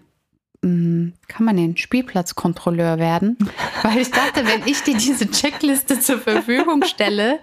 mh, 0.63 1.13
kann 1.29 1.47
man 1.47 1.57
den 1.57 1.77
Spielplatzkontrolleur 1.77 2.99
werden? 2.99 3.39
Weil 3.83 3.99
ich 3.99 4.11
dachte, 4.11 4.47
wenn 4.47 4.67
ich 4.67 4.83
dir 4.83 4.97
diese 4.97 5.31
Checkliste 5.31 5.99
zur 6.01 6.19
Verfügung 6.19 6.85
stelle, 6.85 7.39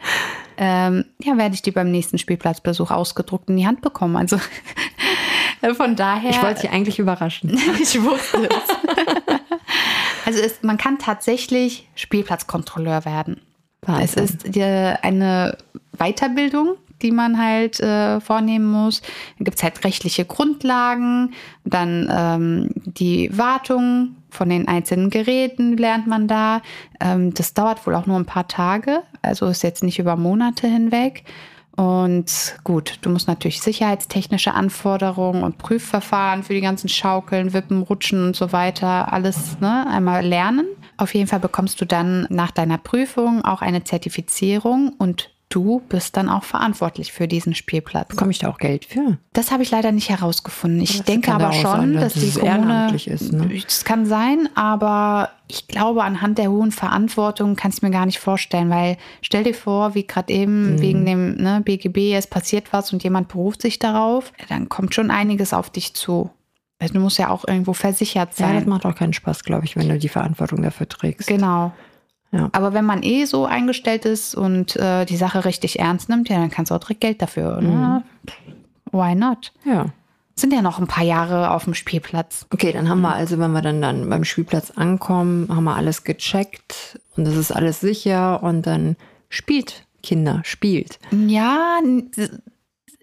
ähm, 0.58 1.06
ja, 1.22 1.38
werde 1.38 1.56
ich 1.56 1.62
die 1.62 1.72
beim 1.72 1.92
nächsten 1.92 2.18
Spielplatzbesuch 2.18 2.92
ausgedruckt 2.92 3.50
in 3.50 3.58
die 3.58 3.68
Hand 3.68 3.82
bekommen. 3.82 4.16
Also 4.16 4.40
von 5.78 5.96
daher. 5.96 6.30
Ich 6.30 6.42
wollte 6.42 6.62
dich 6.62 6.70
eigentlich 6.70 7.00
überraschen. 7.00 7.60
ich 7.82 8.02
wusste 8.02 8.48
es. 8.50 9.36
Also 10.26 10.40
es, 10.40 10.64
man 10.64 10.78
kann 10.78 10.98
tatsächlich 10.98 11.88
Spielplatzkontrolleur 11.96 13.06
werden. 13.06 13.42
Es 13.88 14.16
Wahnsinn. 14.16 14.24
ist 14.24 14.56
die, 14.56 14.64
eine 14.64 15.58
Weiterbildung, 15.98 16.76
die 17.02 17.12
man 17.12 17.38
halt 17.38 17.80
äh, 17.80 18.20
vornehmen 18.20 18.72
muss. 18.72 19.02
Dann 19.38 19.46
gibt 19.46 19.58
es 19.58 19.64
halt 19.64 19.84
rechtliche 19.84 20.26
Grundlagen, 20.26 21.34
dann 21.64 22.10
ähm, 22.12 22.70
die 22.86 23.30
Wartung 23.38 24.16
von 24.30 24.50
den 24.50 24.68
einzelnen 24.68 25.10
Geräten 25.10 25.78
lernt 25.78 26.08
man 26.08 26.28
da. 26.28 26.62
Ähm, 27.00 27.34
das 27.34 27.54
dauert 27.54 27.86
wohl 27.86 27.96
auch 27.96 28.06
nur 28.06 28.18
ein 28.18 28.26
paar 28.26 28.48
Tage, 28.48 29.04
also 29.22 29.48
ist 29.48 29.64
jetzt 29.64 29.84
nicht 29.84 30.00
über 30.00 30.16
Monate 30.16 30.68
hinweg. 30.68 31.24
Und 31.76 32.56
gut, 32.64 33.00
du 33.02 33.10
musst 33.10 33.28
natürlich 33.28 33.62
sicherheitstechnische 33.62 34.54
Anforderungen 34.54 35.44
und 35.44 35.58
Prüfverfahren 35.58 36.44
für 36.44 36.54
die 36.54 36.62
ganzen 36.62 36.88
Schaukeln, 36.88 37.52
Wippen, 37.52 37.82
Rutschen 37.82 38.28
und 38.28 38.36
so 38.36 38.54
weiter 38.54 39.12
alles 39.12 39.60
ne, 39.60 39.86
einmal 39.88 40.26
lernen. 40.26 40.68
Auf 40.98 41.14
jeden 41.14 41.28
Fall 41.28 41.40
bekommst 41.40 41.80
du 41.82 41.86
dann 41.86 42.28
nach 42.30 42.52
deiner 42.52 42.78
Prüfung 42.78 43.44
auch 43.44 43.62
eine 43.62 43.84
Zertifizierung 43.84 44.94
und 44.98 45.30
du 45.50 45.82
bist 45.88 46.18
dann 46.18 46.28
auch 46.28 46.44
verantwortlich 46.44 47.14
für 47.14 47.28
diesen 47.28 47.56
Spielplatz. 47.56 48.10
Bekomme 48.10 48.32
ich 48.32 48.40
da 48.40 48.50
auch 48.50 48.58
Geld 48.58 48.86
für? 48.86 49.18
Das 49.34 49.52
habe 49.52 49.64
ich 49.64 49.72
leider 49.72 49.92
nicht 49.92 50.10
herausgefunden. 50.10 50.82
Ich 50.82 50.98
das 50.98 51.06
denke 51.06 51.34
aber 51.34 51.54
schon, 51.54 51.94
dass, 51.94 52.14
dass 52.14 52.24
die 52.24 52.40
Kommune, 52.40 52.94
ist. 52.94 53.32
Ne? 53.32 53.62
Das 53.64 53.86
kann 53.86 54.06
sein, 54.06 54.50
aber 54.56 55.30
ich 55.48 55.68
glaube, 55.68 56.04
anhand 56.04 56.40
der 56.40 56.50
hohen 56.50 56.72
Verantwortung 56.72 57.56
kann 57.56 57.72
ich 57.72 57.82
mir 57.82 57.92
gar 57.92 58.06
nicht 58.06 58.20
vorstellen, 58.20 58.70
weil 58.70 58.98
stell 59.22 59.44
dir 59.44 59.54
vor, 59.54 59.96
wie 59.96 60.06
gerade 60.06 60.34
eben 60.34 60.74
mhm. 60.74 60.82
wegen 60.82 61.06
dem 61.06 61.36
ne, 61.36 61.62
BGB, 61.64 62.16
es 62.16 62.28
passiert 62.28 62.74
was 62.74 62.92
und 62.92 63.04
jemand 63.04 63.28
beruft 63.28 63.62
sich 63.62 63.80
darauf, 63.80 64.34
dann 64.50 64.68
kommt 64.68 64.96
schon 64.96 65.12
einiges 65.12 65.54
auf 65.54 65.70
dich 65.70 65.94
zu. 65.94 66.32
Also 66.80 66.94
du 66.96 67.00
musst 67.00 67.18
ja 67.18 67.30
auch 67.30 67.48
irgendwo 67.48 67.74
versichert 67.74 68.36
sein. 68.36 68.54
Ja, 68.54 68.60
das 68.60 68.68
macht 68.68 68.86
auch 68.86 68.96
keinen 68.96 69.14
Spaß, 69.14 69.44
glaube 69.44 69.66
ich, 69.66 69.76
wenn 69.76 69.88
du 69.88 69.98
die 69.98 70.10
Verantwortung 70.10 70.62
dafür 70.62 70.90
trägst. 70.90 71.28
Genau. 71.28 71.72
Ja. 72.32 72.50
Aber 72.52 72.74
wenn 72.74 72.86
man 72.86 73.02
eh 73.02 73.26
so 73.26 73.46
eingestellt 73.46 74.06
ist 74.06 74.36
und 74.36 74.76
äh, 74.76 75.06
die 75.06 75.16
Sache 75.16 75.46
richtig 75.46 75.80
ernst 75.80 76.10
nimmt, 76.10 76.28
ja, 76.28 76.38
dann 76.38 76.52
kannst 76.52 76.72
du 76.72 76.76
auch 76.76 76.80
direkt 76.80 77.02
Geld 77.02 77.22
dafür. 77.22 77.62
Mhm. 77.62 78.04
Why 78.92 79.16
not? 79.16 79.54
Ja. 79.64 79.86
Sind 80.36 80.52
ja 80.52 80.62
noch 80.62 80.80
ein 80.80 80.88
paar 80.88 81.06
Jahre 81.06 81.52
auf 81.52 81.64
dem 81.64 81.74
Spielplatz. 81.74 82.46
Okay, 82.52 82.74
dann 82.74 82.90
haben 82.90 83.00
wir 83.02 83.14
also, 83.14 83.40
wenn 83.40 83.54
wir 83.54 83.62
dann, 83.62 83.82
dann 83.82 84.10
beim 84.10 84.26
Spielplatz 84.26 84.72
ankommen, 84.72 85.48
haben 85.50 85.64
wir 85.64 85.78
alles 85.78 86.04
gecheckt 86.04 87.00
und 87.16 87.26
es 87.26 87.38
ist 87.38 87.52
alles 87.54 87.80
sicher 87.80 88.44
und 88.44 88.68
dann 88.68 88.98
spielt 89.30 89.86
Kinder, 90.04 90.42
spielt. 90.44 91.00
Ja, 91.12 91.80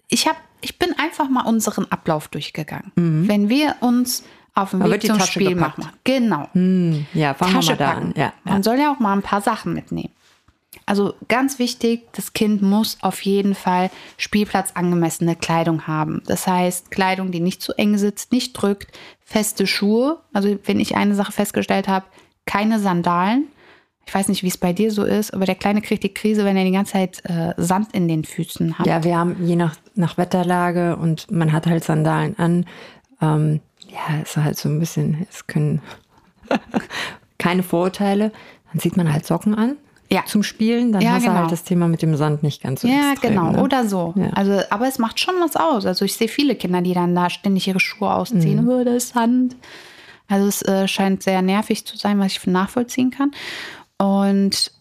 ich 0.09 0.27
habe 0.27 0.37
ich 0.63 0.79
bin 0.79 0.97
einfach 0.97 1.29
mal 1.29 1.45
unseren 1.45 1.91
Ablauf 1.91 2.27
durchgegangen. 2.29 2.91
Mhm. 2.95 3.27
Wenn 3.27 3.49
wir 3.49 3.75
uns 3.81 4.23
auf 4.55 4.71
dem 4.71 4.83
Weg 4.83 5.03
zum 5.03 5.19
Spiel 5.19 5.55
gepackt. 5.55 5.79
machen. 5.79 5.91
Genau. 6.03 6.47
Hm, 6.53 7.05
ja, 7.13 7.33
fangen 7.33 7.53
Tasche 7.53 7.75
da 7.75 7.91
an. 7.93 8.13
Ja, 8.15 8.33
Man 8.43 8.57
ja. 8.57 8.63
soll 8.63 8.77
ja 8.79 8.93
auch 8.93 8.99
mal 8.99 9.13
ein 9.13 9.21
paar 9.23 9.41
Sachen 9.41 9.73
mitnehmen. 9.73 10.11
Also 10.85 11.13
ganz 11.27 11.59
wichtig, 11.59 12.11
das 12.13 12.33
Kind 12.33 12.61
muss 12.61 12.97
auf 13.01 13.21
jeden 13.21 13.55
Fall 13.55 13.89
spielplatzangemessene 14.17 15.35
Kleidung 15.35 15.87
haben. 15.87 16.21
Das 16.25 16.45
heißt, 16.45 16.91
Kleidung, 16.91 17.31
die 17.31 17.39
nicht 17.39 17.61
zu 17.61 17.73
eng 17.73 17.97
sitzt, 17.97 18.31
nicht 18.31 18.53
drückt, 18.53 18.91
feste 19.23 19.65
Schuhe. 19.65 20.19
Also 20.33 20.57
wenn 20.65 20.79
ich 20.79 20.95
eine 20.95 21.15
Sache 21.15 21.31
festgestellt 21.31 21.87
habe, 21.87 22.05
keine 22.45 22.79
Sandalen. 22.79 23.47
Ich 24.05 24.13
weiß 24.13 24.27
nicht, 24.27 24.43
wie 24.43 24.47
es 24.47 24.57
bei 24.57 24.73
dir 24.73 24.91
so 24.91 25.03
ist, 25.03 25.33
aber 25.33 25.45
der 25.45 25.55
Kleine 25.55 25.81
kriegt 25.81 26.03
die 26.03 26.13
Krise, 26.13 26.43
wenn 26.45 26.57
er 26.57 26.65
die 26.65 26.71
ganze 26.71 26.93
Zeit 26.93 27.23
äh, 27.25 27.53
Sand 27.57 27.93
in 27.93 28.07
den 28.07 28.25
Füßen 28.25 28.77
hat. 28.77 28.85
Ja, 28.85 29.03
wir 29.03 29.17
haben 29.17 29.45
je 29.45 29.55
nach, 29.55 29.75
nach 29.95 30.17
Wetterlage 30.17 30.97
und 30.97 31.31
man 31.31 31.53
hat 31.53 31.67
halt 31.67 31.83
Sandalen 31.83 32.37
an. 32.37 32.65
Ähm, 33.21 33.61
ja, 33.87 34.21
ist 34.21 34.37
halt 34.37 34.57
so 34.57 34.69
ein 34.69 34.79
bisschen, 34.79 35.25
es 35.29 35.47
können 35.47 35.81
keine 37.37 37.63
Vorurteile. 37.63 38.31
Dann 38.71 38.79
sieht 38.79 38.97
man 38.97 39.11
halt 39.11 39.25
Socken 39.25 39.55
an. 39.55 39.77
Ja. 40.11 40.25
Zum 40.25 40.43
Spielen, 40.43 40.91
dann 40.91 41.01
ja, 41.01 41.13
hast 41.13 41.23
genau. 41.23 41.33
du 41.33 41.39
halt 41.41 41.51
das 41.51 41.63
Thema 41.63 41.87
mit 41.87 42.01
dem 42.01 42.15
Sand 42.15 42.43
nicht 42.43 42.61
ganz 42.61 42.81
so 42.81 42.87
Ja, 42.87 43.13
extrem, 43.13 43.31
genau, 43.31 43.51
ne? 43.51 43.63
oder 43.63 43.87
so. 43.87 44.13
Ja. 44.15 44.29
Also, 44.33 44.59
aber 44.69 44.87
es 44.87 44.99
macht 44.99 45.19
schon 45.19 45.35
was 45.41 45.55
aus. 45.55 45.85
Also 45.87 46.05
ich 46.05 46.13
sehe 46.13 46.27
viele 46.27 46.55
Kinder, 46.55 46.81
die 46.81 46.93
dann 46.93 47.15
da 47.15 47.29
ständig 47.31 47.67
ihre 47.67 47.79
Schuhe 47.79 48.13
ausziehen. 48.13 48.63
Mhm. 48.63 48.69
Oh, 48.69 48.83
das 48.83 48.95
ist 48.95 49.13
Sand. 49.13 49.55
Also 50.27 50.47
es 50.47 50.61
äh, 50.63 50.87
scheint 50.87 51.23
sehr 51.23 51.41
nervig 51.41 51.85
zu 51.85 51.97
sein, 51.97 52.19
was 52.19 52.33
ich 52.33 52.45
nachvollziehen 52.45 53.11
kann. 53.11 53.31
Und 54.03 54.71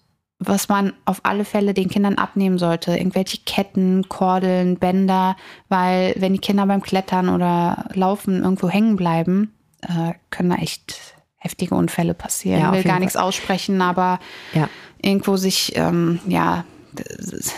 was 0.47 0.69
man 0.69 0.93
auf 1.05 1.21
alle 1.23 1.45
Fälle 1.45 1.75
den 1.75 1.89
Kindern 1.89 2.17
abnehmen 2.17 2.59
sollte. 2.59 2.97
Irgendwelche 2.97 3.39
Ketten, 3.47 4.09
Kordeln, 4.09 4.77
Bänder, 4.77 5.37
weil 5.69 6.15
wenn 6.19 6.33
die 6.33 6.41
Kinder 6.41 6.67
beim 6.67 6.83
Klettern 6.83 7.29
oder 7.29 7.87
Laufen 7.95 8.43
irgendwo 8.43 8.69
hängen 8.69 8.97
bleiben, 8.97 9.55
äh, 9.83 10.15
können 10.31 10.51
da 10.51 10.57
echt 10.57 11.15
heftige 11.37 11.75
Unfälle 11.75 12.15
passieren. 12.15 12.61
Ja, 12.61 12.71
ich 12.71 12.79
will 12.79 12.83
gar 12.83 12.95
Fall. 12.95 13.01
nichts 13.01 13.17
aussprechen, 13.17 13.81
aber 13.83 14.19
ja. 14.53 14.69
irgendwo 15.01 15.37
sich, 15.37 15.77
ähm, 15.77 16.21
ja, 16.27 16.65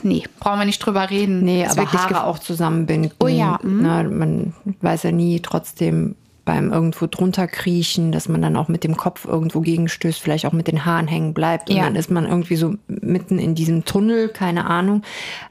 nee, 0.03 0.25
brauchen 0.41 0.59
wir 0.59 0.67
nicht 0.67 0.79
drüber 0.79 1.09
reden. 1.11 1.43
Nee, 1.43 1.67
aber 1.67 1.91
Haare 1.91 2.25
auch 2.25 2.39
zusammenbinden. 2.39 3.13
Oh 3.19 3.29
ja. 3.29 3.59
Mhm. 3.63 3.83
Na, 3.83 4.03
man 4.03 4.55
weiß 4.81 5.05
ja 5.05 5.13
nie 5.13 5.41
trotzdem, 5.41 6.17
beim 6.45 6.73
irgendwo 6.73 7.07
drunter 7.07 7.47
kriechen, 7.47 8.13
dass 8.13 8.29
man 8.29 8.43
dann 8.43 8.57
auch 8.57 8.69
mit 8.69 8.85
dem 8.85 8.97
Kopf 8.97 9.25
irgendwo 9.25 9.61
gegenstößt, 9.61 10.21
vielleicht 10.21 10.45
auch 10.47 10.53
mit 10.53 10.67
den 10.67 10.85
Haaren 10.85 11.09
hängen 11.09 11.33
bleibt. 11.33 11.71
Und 11.71 11.77
ja. 11.77 11.85
dann 11.85 11.97
ist 11.97 12.11
man 12.11 12.27
irgendwie 12.27 12.57
so 12.57 12.75
mitten 12.87 13.39
in 13.39 13.55
diesem 13.55 13.85
Tunnel, 13.85 14.29
keine 14.29 14.67
Ahnung. 14.67 15.03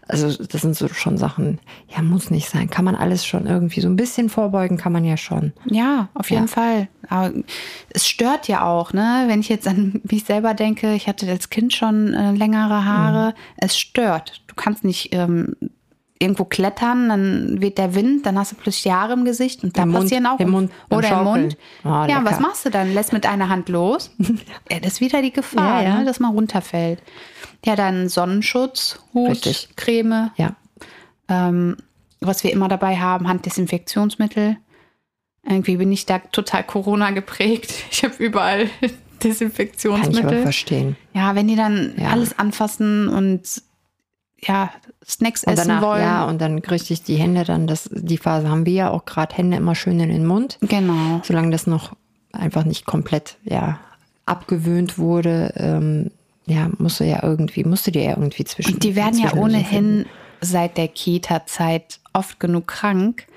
Also 0.08 0.44
das 0.44 0.62
sind 0.62 0.76
so 0.76 0.88
schon 0.90 1.18
Sachen, 1.18 1.60
ja, 1.88 2.02
muss 2.02 2.30
nicht 2.30 2.48
sein. 2.48 2.70
Kann 2.70 2.86
man 2.86 2.96
alles 2.96 3.26
schon 3.26 3.48
irgendwie 3.48 3.82
so 3.82 3.88
ein 3.88 3.96
bisschen 3.96 4.30
vorbeugen, 4.30 4.78
kann 4.78 4.92
man 4.92 5.04
ja 5.04 5.18
schon. 5.18 5.54
Ja, 5.66 6.10
auf 6.14 6.30
jeden 6.30 6.44
ja. 6.44 6.48
Fall. 6.48 6.88
Aber 7.10 7.34
es 7.90 8.08
stört 8.08 8.48
ja 8.48 8.66
auch, 8.66 8.94
ne? 8.94 9.26
Wenn 9.28 9.40
ich 9.40 9.50
jetzt 9.50 9.68
an 9.68 10.02
mich 10.10 10.26
selber 10.26 10.54
denke, 10.54 10.94
ich 10.94 11.08
hatte 11.08 11.28
als 11.28 11.50
Kind 11.50 11.74
schon 11.74 12.14
äh, 12.14 12.34
längere 12.34 12.86
Haare. 12.86 13.30
Mhm. 13.30 13.36
Es 13.58 13.78
stört. 13.78 14.44
Du 14.48 14.56
kannst 14.56 14.84
nicht 14.84 15.10
ähm, 15.14 15.56
irgendwo 16.24 16.46
klettern, 16.46 17.10
dann 17.10 17.62
weht 17.62 17.77
der 17.77 17.94
Wind, 17.94 18.25
dann 18.25 18.39
hast 18.39 18.53
du 18.53 18.56
plötzlich 18.56 18.92
Haare 18.92 19.13
im 19.13 19.25
Gesicht 19.25 19.63
und 19.63 19.77
da 19.77 19.86
passieren 19.86 20.25
auch 20.25 20.39
im 20.39 20.50
Mund, 20.50 20.72
oder 20.89 21.20
im 21.20 21.24
Mund. 21.24 21.58
Oh, 21.84 22.06
ja, 22.08 22.22
was 22.24 22.39
machst 22.39 22.65
du 22.65 22.72
dann? 22.72 22.94
Lässt 22.94 23.13
mit 23.13 23.25
einer 23.25 23.50
Hand 23.50 23.70
los. 23.70 24.12
ja, 24.72 24.80
das 24.80 24.94
ist 24.94 25.01
wieder 25.01 25.22
die 25.22 25.32
Gefahr, 25.32 25.84
ja. 25.84 26.00
Ne, 26.00 26.06
dass 26.06 26.20
man 26.20 26.34
runterfällt. 26.34 27.00
Ja, 27.65 27.75
dann 27.75 28.10
Sonnenschutz, 28.10 29.00
Hut, 29.13 29.32
Richtig. 29.32 29.70
Creme. 29.75 30.32
Ja. 30.36 30.56
Ähm, 31.30 31.77
was 32.20 32.44
wir 32.44 32.51
immer 32.51 32.68
dabei 32.68 32.98
haben, 32.98 33.27
Handdesinfektionsmittel. 33.27 34.58
Irgendwie 35.46 35.77
bin 35.77 35.92
ich 35.92 36.06
da 36.06 36.20
total 36.20 36.63
Corona 36.63 37.12
geprägt. 37.12 37.74
Ich 37.92 38.03
habe 38.03 38.15
überall 38.24 38.70
Desinfektionsmittel. 39.24 40.22
Kann 40.22 40.30
ich 40.30 40.36
aber 40.36 40.42
verstehen. 40.44 40.96
Ja, 41.13 41.36
wenn 41.36 41.48
die 41.48 41.56
dann 41.56 41.94
ja. 41.98 42.10
alles 42.10 42.38
anfassen 42.38 43.08
und 43.08 43.62
ja, 44.48 44.72
Snacks 45.06 45.44
und 45.44 45.54
essen 45.54 45.68
danach, 45.68 45.82
wollen. 45.82 46.02
Ja, 46.02 46.26
und 46.26 46.42
dann 46.42 46.60
richtig 46.60 47.04
die 47.04 47.16
Hände 47.16 47.44
dann, 47.44 47.68
das, 47.68 47.90
die 47.92 48.18
Phase 48.18 48.50
haben 48.50 48.66
wir 48.66 48.74
ja 48.74 48.90
auch 48.92 49.06
gerade 49.06 49.36
Hände 49.36 49.58
immer 49.58 49.76
schön 49.76 50.00
in 50.00 50.10
den 50.10 50.26
Mund. 50.26 50.58
Genau. 50.62 51.22
Solange 51.24 51.52
das 51.52 51.68
noch 51.68 51.94
einfach 52.32 52.64
nicht 52.64 52.86
komplett, 52.86 53.38
ja, 53.44 53.80
abgewöhnt 54.26 54.98
wurde, 54.98 55.54
ähm, 55.58 56.12
ja, 56.46 56.70
musste 56.78 57.06
ja 57.06 57.24
irgendwie, 57.24 57.64
musste 57.64 57.92
dir 57.92 58.04
ja 58.04 58.12
irgendwie 58.12 58.46
zwischen. 58.46 58.76
Und 58.76 58.84
die 58.84 58.96
werden 58.96 59.20
ja 59.20 59.34
ohnehin 59.34 60.06
seit 60.42 60.78
der 60.78 60.88
Kita-Zeit 60.88 62.00
oft 62.14 62.40
genug 62.40 62.68
krank. 62.68 63.28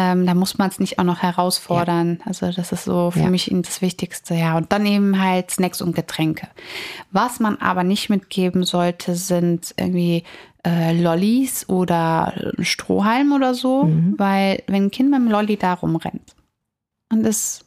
Ähm, 0.00 0.26
da 0.26 0.34
muss 0.34 0.58
man 0.58 0.68
es 0.68 0.78
nicht 0.78 1.00
auch 1.00 1.04
noch 1.04 1.22
herausfordern. 1.22 2.18
Ja. 2.20 2.26
Also 2.26 2.52
das 2.52 2.70
ist 2.70 2.84
so 2.84 3.10
für 3.10 3.18
ja. 3.18 3.30
mich 3.30 3.50
das 3.52 3.82
Wichtigste. 3.82 4.34
Ja, 4.34 4.56
und 4.56 4.70
dann 4.70 4.86
eben 4.86 5.20
halt 5.20 5.50
Snacks 5.50 5.82
und 5.82 5.96
Getränke. 5.96 6.46
Was 7.10 7.40
man 7.40 7.56
aber 7.56 7.82
nicht 7.82 8.08
mitgeben 8.08 8.62
sollte, 8.62 9.16
sind 9.16 9.74
irgendwie 9.76 10.22
äh, 10.64 10.92
Lollis 10.92 11.68
oder 11.68 12.52
Strohhalm 12.60 13.32
oder 13.32 13.54
so, 13.54 13.84
mhm. 13.86 14.14
weil 14.18 14.62
wenn 14.68 14.84
ein 14.84 14.90
Kind 14.92 15.10
mit 15.10 15.18
dem 15.18 15.28
Lolli 15.28 15.56
da 15.56 15.74
rumrennt 15.74 16.36
und 17.10 17.26
es 17.26 17.64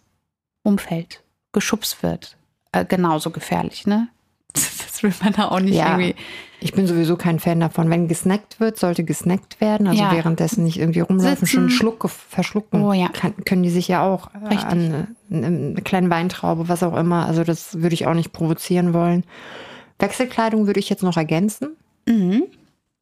umfällt, 0.63 1.21
geschubst 1.51 2.01
wird, 2.01 2.37
äh, 2.71 2.85
genauso 2.85 3.31
gefährlich, 3.31 3.85
ne? 3.85 4.07
Das 4.53 5.03
will 5.03 5.13
man 5.21 5.33
da 5.33 5.49
auch 5.49 5.59
nicht 5.59 5.75
ja. 5.75 5.97
irgendwie. 5.97 6.15
Ich 6.63 6.73
bin 6.73 6.85
sowieso 6.85 7.17
kein 7.17 7.39
Fan 7.39 7.59
davon. 7.59 7.89
Wenn 7.89 8.07
gesnackt 8.07 8.59
wird, 8.59 8.77
sollte 8.77 9.03
gesnackt 9.03 9.59
werden. 9.59 9.87
Also 9.87 10.03
ja. 10.03 10.11
währenddessen 10.11 10.63
nicht 10.63 10.79
irgendwie 10.79 10.99
rumlaufen, 10.99 11.37
Sitzen. 11.37 11.47
schon 11.47 11.69
Schluck 11.71 12.07
verschlucken. 12.07 12.83
Oh, 12.83 12.93
ja. 12.93 13.09
Kann, 13.09 13.33
können 13.45 13.63
die 13.63 13.71
sich 13.71 13.87
ja 13.87 14.03
auch 14.03 14.29
Richtig. 14.35 14.65
an 14.65 15.07
eine, 15.31 15.47
eine 15.47 15.81
kleine 15.81 16.09
Weintraube, 16.11 16.69
was 16.69 16.83
auch 16.83 16.95
immer. 16.95 17.25
Also 17.25 17.43
das 17.43 17.81
würde 17.81 17.95
ich 17.95 18.05
auch 18.05 18.13
nicht 18.13 18.31
provozieren 18.31 18.93
wollen. 18.93 19.23
Wechselkleidung 19.97 20.67
würde 20.67 20.79
ich 20.79 20.89
jetzt 20.89 21.01
noch 21.01 21.17
ergänzen. 21.17 21.77
Mhm. 22.07 22.43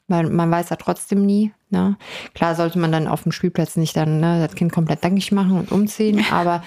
Weil 0.08 0.30
man 0.30 0.50
weiß 0.50 0.70
ja 0.70 0.78
trotzdem 0.78 1.25
nie. 1.25 1.51
Ne? 1.70 1.98
Klar 2.34 2.56
sollte 2.56 2.80
man 2.80 2.94
dann 2.94 3.08
auf 3.08 3.24
dem 3.24 3.34
Spielplatz 3.34 3.75
nicht 3.75 3.96
dann 3.98 4.22
ne, 4.22 4.46
das 4.48 4.56
Kind 4.56 4.72
komplett 4.72 5.04
dankig 5.04 5.34
machen 5.34 5.58
und 5.58 5.72
umziehen. 5.72 6.25
Aber 6.32 6.63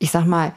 ich 0.00 0.10
sag 0.10 0.26
mal, 0.26 0.52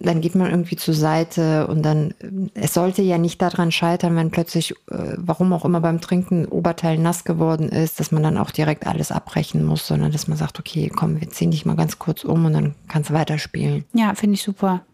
dann 0.00 0.22
geht 0.22 0.34
man 0.34 0.50
irgendwie 0.50 0.76
zur 0.76 0.94
Seite 0.94 1.66
und 1.66 1.82
dann, 1.82 2.14
es 2.54 2.72
sollte 2.72 3.02
ja 3.02 3.18
nicht 3.18 3.40
daran 3.42 3.70
scheitern, 3.70 4.16
wenn 4.16 4.30
plötzlich, 4.30 4.72
äh, 4.90 5.14
warum 5.18 5.52
auch 5.52 5.66
immer 5.66 5.80
beim 5.80 6.00
Trinken 6.00 6.46
Oberteil 6.46 6.98
nass 6.98 7.24
geworden 7.24 7.68
ist, 7.68 8.00
dass 8.00 8.10
man 8.10 8.22
dann 8.22 8.38
auch 8.38 8.50
direkt 8.50 8.86
alles 8.86 9.12
abbrechen 9.12 9.62
muss, 9.62 9.86
sondern 9.86 10.10
dass 10.10 10.26
man 10.26 10.38
sagt, 10.38 10.58
okay, 10.58 10.88
komm, 10.88 11.20
wir 11.20 11.28
ziehen 11.28 11.50
dich 11.50 11.66
mal 11.66 11.76
ganz 11.76 11.98
kurz 11.98 12.24
um 12.24 12.46
und 12.46 12.54
dann 12.54 12.74
kannst 12.88 13.10
du 13.10 13.14
weiterspielen. 13.14 13.84
Ja, 13.92 14.14
finde 14.14 14.34
ich 14.34 14.42
super. 14.42 14.86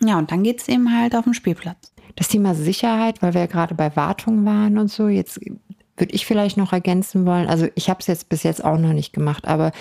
Ja, 0.00 0.18
und 0.18 0.32
dann 0.32 0.42
geht 0.42 0.62
es 0.62 0.68
eben 0.68 0.98
halt 0.98 1.14
auf 1.14 1.24
den 1.24 1.34
Spielplatz. 1.34 1.92
Das 2.16 2.28
Thema 2.28 2.54
Sicherheit, 2.54 3.20
weil 3.20 3.34
wir 3.34 3.42
ja 3.42 3.46
gerade 3.46 3.74
bei 3.74 3.94
Wartung 3.94 4.46
waren 4.46 4.78
und 4.78 4.90
so, 4.90 5.08
jetzt 5.08 5.38
würde 5.98 6.14
ich 6.14 6.24
vielleicht 6.24 6.56
noch 6.56 6.72
ergänzen 6.72 7.26
wollen. 7.26 7.46
Also 7.46 7.68
ich 7.74 7.90
habe 7.90 8.00
es 8.00 8.06
jetzt 8.06 8.30
bis 8.30 8.42
jetzt 8.42 8.64
auch 8.64 8.78
noch 8.78 8.92
nicht 8.94 9.12
gemacht, 9.12 9.46
aber 9.46 9.72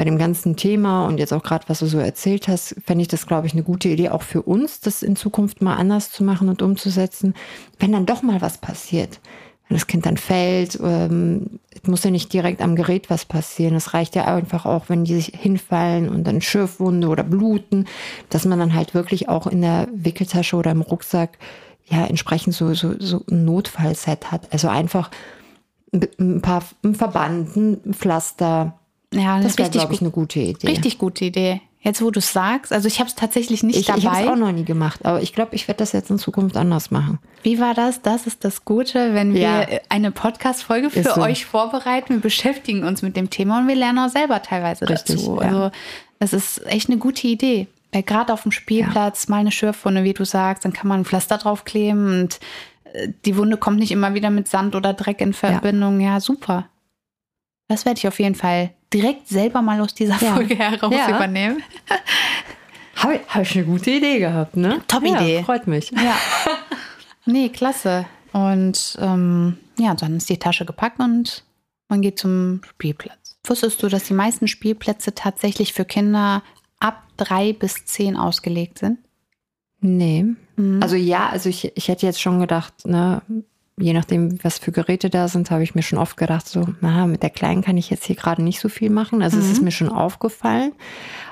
bei 0.00 0.04
dem 0.04 0.16
ganzen 0.16 0.56
Thema 0.56 1.06
und 1.06 1.18
jetzt 1.18 1.34
auch 1.34 1.42
gerade, 1.42 1.68
was 1.68 1.80
du 1.80 1.86
so 1.86 1.98
erzählt 1.98 2.48
hast, 2.48 2.74
fände 2.86 3.02
ich 3.02 3.08
das, 3.08 3.26
glaube 3.26 3.46
ich, 3.46 3.52
eine 3.52 3.62
gute 3.62 3.90
Idee, 3.90 4.08
auch 4.08 4.22
für 4.22 4.40
uns, 4.40 4.80
das 4.80 5.02
in 5.02 5.14
Zukunft 5.14 5.60
mal 5.60 5.76
anders 5.76 6.10
zu 6.10 6.24
machen 6.24 6.48
und 6.48 6.62
umzusetzen, 6.62 7.34
wenn 7.78 7.92
dann 7.92 8.06
doch 8.06 8.22
mal 8.22 8.40
was 8.40 8.56
passiert. 8.56 9.20
wenn 9.68 9.76
das 9.76 9.86
Kind 9.86 10.06
dann 10.06 10.16
fällt, 10.16 10.80
ähm, 10.82 11.60
muss 11.86 12.02
ja 12.02 12.10
nicht 12.10 12.32
direkt 12.32 12.62
am 12.62 12.76
Gerät 12.76 13.10
was 13.10 13.26
passieren. 13.26 13.74
Es 13.74 13.92
reicht 13.92 14.16
ja 14.16 14.24
einfach 14.24 14.64
auch, 14.64 14.88
wenn 14.88 15.04
die 15.04 15.16
sich 15.16 15.34
hinfallen 15.38 16.08
und 16.08 16.24
dann 16.24 16.40
Schürfwunde 16.40 17.06
oder 17.06 17.22
bluten, 17.22 17.84
dass 18.30 18.46
man 18.46 18.58
dann 18.58 18.74
halt 18.74 18.94
wirklich 18.94 19.28
auch 19.28 19.46
in 19.46 19.60
der 19.60 19.86
Wickeltasche 19.92 20.56
oder 20.56 20.70
im 20.70 20.80
Rucksack 20.80 21.36
ja 21.84 22.06
entsprechend 22.06 22.54
so, 22.54 22.72
so, 22.72 22.94
so 22.98 23.22
ein 23.30 23.44
Notfallset 23.44 24.32
hat. 24.32 24.50
Also 24.50 24.68
einfach 24.68 25.10
ein 25.92 26.40
paar 26.40 26.64
ein 26.82 26.94
Verband, 26.94 27.54
ein 27.54 27.92
Pflaster. 27.92 28.79
Ja, 29.12 29.38
das, 29.38 29.56
das 29.56 29.58
wäre, 29.58 29.70
glaube 29.70 29.94
ich, 29.94 30.00
eine 30.00 30.10
gute 30.10 30.40
Idee. 30.40 30.68
Richtig 30.68 30.98
gute 30.98 31.24
Idee. 31.24 31.60
Jetzt, 31.82 32.02
wo 32.02 32.10
du 32.10 32.18
es 32.18 32.34
sagst, 32.34 32.74
also 32.74 32.86
ich 32.86 33.00
habe 33.00 33.08
es 33.08 33.14
tatsächlich 33.14 33.62
nicht 33.62 33.78
ich, 33.78 33.86
dabei. 33.86 33.98
Ich 33.98 34.06
habe 34.06 34.20
es 34.20 34.28
auch 34.28 34.36
noch 34.36 34.52
nie 34.52 34.64
gemacht, 34.64 35.00
aber 35.06 35.22
ich 35.22 35.32
glaube, 35.32 35.54
ich 35.54 35.66
werde 35.66 35.78
das 35.78 35.92
jetzt 35.92 36.10
in 36.10 36.18
Zukunft 36.18 36.54
anders 36.58 36.90
machen. 36.90 37.18
Wie 37.42 37.58
war 37.58 37.72
das? 37.72 38.02
Das 38.02 38.26
ist 38.26 38.44
das 38.44 38.66
Gute, 38.66 39.14
wenn 39.14 39.32
wir 39.32 39.40
ja. 39.40 39.66
eine 39.88 40.10
Podcast-Folge 40.10 40.90
für 40.90 41.02
so. 41.02 41.22
euch 41.22 41.46
vorbereiten. 41.46 42.14
Wir 42.14 42.20
beschäftigen 42.20 42.84
uns 42.84 43.00
mit 43.00 43.16
dem 43.16 43.30
Thema 43.30 43.60
und 43.60 43.68
wir 43.68 43.76
lernen 43.76 43.98
auch 43.98 44.10
selber 44.10 44.42
teilweise 44.42 44.86
Richtig, 44.86 45.16
dazu. 45.16 45.40
Ja. 45.40 45.46
Also 45.48 45.70
es 46.18 46.32
ist 46.34 46.66
echt 46.66 46.90
eine 46.90 46.98
gute 46.98 47.26
Idee. 47.26 47.66
Gerade 47.92 48.34
auf 48.34 48.42
dem 48.42 48.52
Spielplatz 48.52 49.24
ja. 49.26 49.30
mal 49.30 49.38
eine 49.38 49.50
Schürfwunde, 49.50 50.04
wie 50.04 50.12
du 50.12 50.24
sagst, 50.24 50.66
dann 50.66 50.74
kann 50.74 50.86
man 50.86 51.00
ein 51.00 51.04
Pflaster 51.06 51.38
draufkleben 51.38 52.20
und 52.20 52.40
äh, 52.92 53.08
die 53.24 53.38
Wunde 53.38 53.56
kommt 53.56 53.78
nicht 53.78 53.90
immer 53.90 54.12
wieder 54.12 54.28
mit 54.28 54.48
Sand 54.48 54.76
oder 54.76 54.92
Dreck 54.92 55.22
in 55.22 55.32
Verbindung. 55.32 55.98
Ja, 56.00 56.20
super. 56.20 56.68
Das 57.68 57.86
werde 57.86 57.98
ich 57.98 58.06
auf 58.06 58.20
jeden 58.20 58.34
Fall 58.34 58.74
direkt 58.92 59.28
selber 59.28 59.62
mal 59.62 59.80
aus 59.80 59.94
dieser 59.94 60.14
Folge 60.14 60.54
ja. 60.54 60.70
heraus 60.70 60.94
ja. 60.94 61.08
übernehmen. 61.08 61.62
Habe 62.96 63.20
hab 63.28 63.42
ich 63.42 63.56
eine 63.56 63.64
gute 63.64 63.90
Idee 63.92 64.18
gehabt, 64.18 64.56
ne? 64.56 64.82
Top 64.86 65.02
Idee. 65.02 65.36
Ja, 65.36 65.42
freut 65.42 65.66
mich. 65.66 65.90
Ja. 65.90 66.16
Nee, 67.26 67.50
klasse. 67.50 68.06
Und 68.32 68.96
ähm, 69.00 69.58
ja, 69.78 69.94
dann 69.94 70.16
ist 70.16 70.28
die 70.28 70.38
Tasche 70.38 70.64
gepackt 70.64 70.98
und 70.98 71.44
man 71.88 72.00
geht 72.00 72.18
zum 72.18 72.60
Spielplatz. 72.68 73.38
Wusstest 73.44 73.82
du, 73.82 73.88
dass 73.88 74.04
die 74.04 74.14
meisten 74.14 74.48
Spielplätze 74.48 75.14
tatsächlich 75.14 75.72
für 75.72 75.84
Kinder 75.84 76.42
ab 76.78 77.04
drei 77.16 77.52
bis 77.52 77.84
zehn 77.84 78.16
ausgelegt 78.16 78.78
sind? 78.78 78.98
Nee. 79.80 80.26
Mhm. 80.56 80.82
Also 80.82 80.96
ja, 80.96 81.28
also 81.28 81.48
ich, 81.48 81.76
ich 81.76 81.88
hätte 81.88 82.06
jetzt 82.06 82.20
schon 82.20 82.40
gedacht, 82.40 82.86
ne, 82.86 83.22
je 83.80 83.92
nachdem, 83.92 84.42
was 84.44 84.58
für 84.58 84.72
Geräte 84.72 85.10
da 85.10 85.28
sind, 85.28 85.50
habe 85.50 85.62
ich 85.62 85.74
mir 85.74 85.82
schon 85.82 85.98
oft 85.98 86.16
gedacht, 86.16 86.48
so, 86.48 86.66
na, 86.80 87.06
mit 87.06 87.22
der 87.22 87.30
Kleinen 87.30 87.62
kann 87.62 87.76
ich 87.76 87.90
jetzt 87.90 88.04
hier 88.04 88.16
gerade 88.16 88.42
nicht 88.42 88.60
so 88.60 88.68
viel 88.68 88.90
machen. 88.90 89.22
Also 89.22 89.36
mhm. 89.36 89.42
es 89.42 89.50
ist 89.50 89.58
mhm. 89.58 89.64
mir 89.64 89.70
schon 89.70 89.88
aufgefallen. 89.88 90.72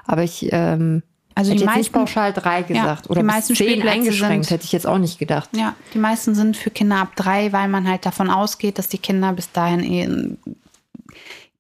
Aber 0.06 0.22
ich 0.22 0.48
ähm, 0.52 1.02
also 1.34 1.52
hätte 1.52 1.60
die 1.60 1.66
meisten, 1.66 1.78
nicht 1.78 1.92
pauschal 1.92 2.32
drei 2.32 2.62
gesagt 2.62 3.04
ja, 3.04 3.10
oder 3.10 3.20
die 3.20 3.26
meisten 3.26 3.54
zehn 3.54 3.86
eingeschränkt, 3.86 4.46
sind, 4.46 4.56
hätte 4.56 4.64
ich 4.64 4.72
jetzt 4.72 4.88
auch 4.88 4.98
nicht 4.98 5.20
gedacht. 5.20 5.50
Ja, 5.56 5.76
die 5.94 5.98
meisten 5.98 6.34
sind 6.34 6.56
für 6.56 6.70
Kinder 6.70 6.96
ab 6.96 7.14
drei, 7.14 7.52
weil 7.52 7.68
man 7.68 7.88
halt 7.88 8.06
davon 8.06 8.28
ausgeht, 8.28 8.78
dass 8.78 8.88
die 8.88 8.98
Kinder 8.98 9.32
bis 9.32 9.52
dahin 9.52 9.84
eh 9.84 10.36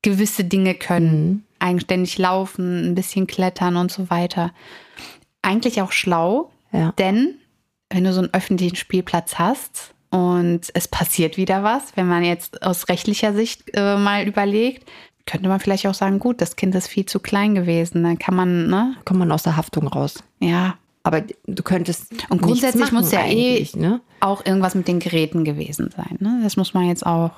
gewisse 0.02 0.42
Dinge 0.42 0.74
können. 0.74 1.28
Mhm. 1.28 1.42
Eigenständig 1.60 2.18
laufen, 2.18 2.90
ein 2.90 2.94
bisschen 2.94 3.26
klettern 3.28 3.76
und 3.76 3.92
so 3.92 4.10
weiter. 4.10 4.52
Eigentlich 5.42 5.80
auch 5.80 5.92
schlau, 5.92 6.50
ja. 6.72 6.92
denn 6.98 7.34
wenn 7.90 8.04
du 8.04 8.12
so 8.12 8.20
einen 8.20 8.34
öffentlichen 8.34 8.76
Spielplatz 8.76 9.36
hast, 9.36 9.94
und 10.10 10.60
es 10.74 10.88
passiert 10.88 11.36
wieder 11.36 11.62
was, 11.62 11.96
wenn 11.96 12.08
man 12.08 12.24
jetzt 12.24 12.62
aus 12.62 12.88
rechtlicher 12.88 13.34
Sicht 13.34 13.64
äh, 13.74 13.96
mal 13.96 14.26
überlegt, 14.26 14.88
könnte 15.26 15.48
man 15.48 15.60
vielleicht 15.60 15.86
auch 15.86 15.94
sagen, 15.94 16.18
gut, 16.18 16.40
das 16.40 16.56
Kind 16.56 16.74
ist 16.74 16.88
viel 16.88 17.04
zu 17.04 17.20
klein 17.20 17.54
gewesen, 17.54 18.02
dann 18.02 18.18
kann 18.18 18.34
man, 18.34 18.68
ne? 18.68 18.94
Kommt 19.04 19.20
man 19.20 19.30
aus 19.30 19.42
der 19.42 19.56
Haftung 19.56 19.86
raus. 19.86 20.24
Ja. 20.40 20.76
Aber 21.02 21.22
du 21.46 21.62
könntest. 21.62 22.12
Und 22.28 22.42
grundsätzlich 22.42 22.92
muss 22.92 23.12
ja 23.12 23.24
eh 23.24 23.66
ne? 23.74 24.00
auch 24.20 24.44
irgendwas 24.44 24.74
mit 24.74 24.88
den 24.88 24.98
Geräten 24.98 25.44
gewesen 25.44 25.90
sein. 25.94 26.16
Ne? 26.20 26.40
Das 26.42 26.56
muss 26.56 26.74
man 26.74 26.86
jetzt 26.86 27.06
auch 27.06 27.30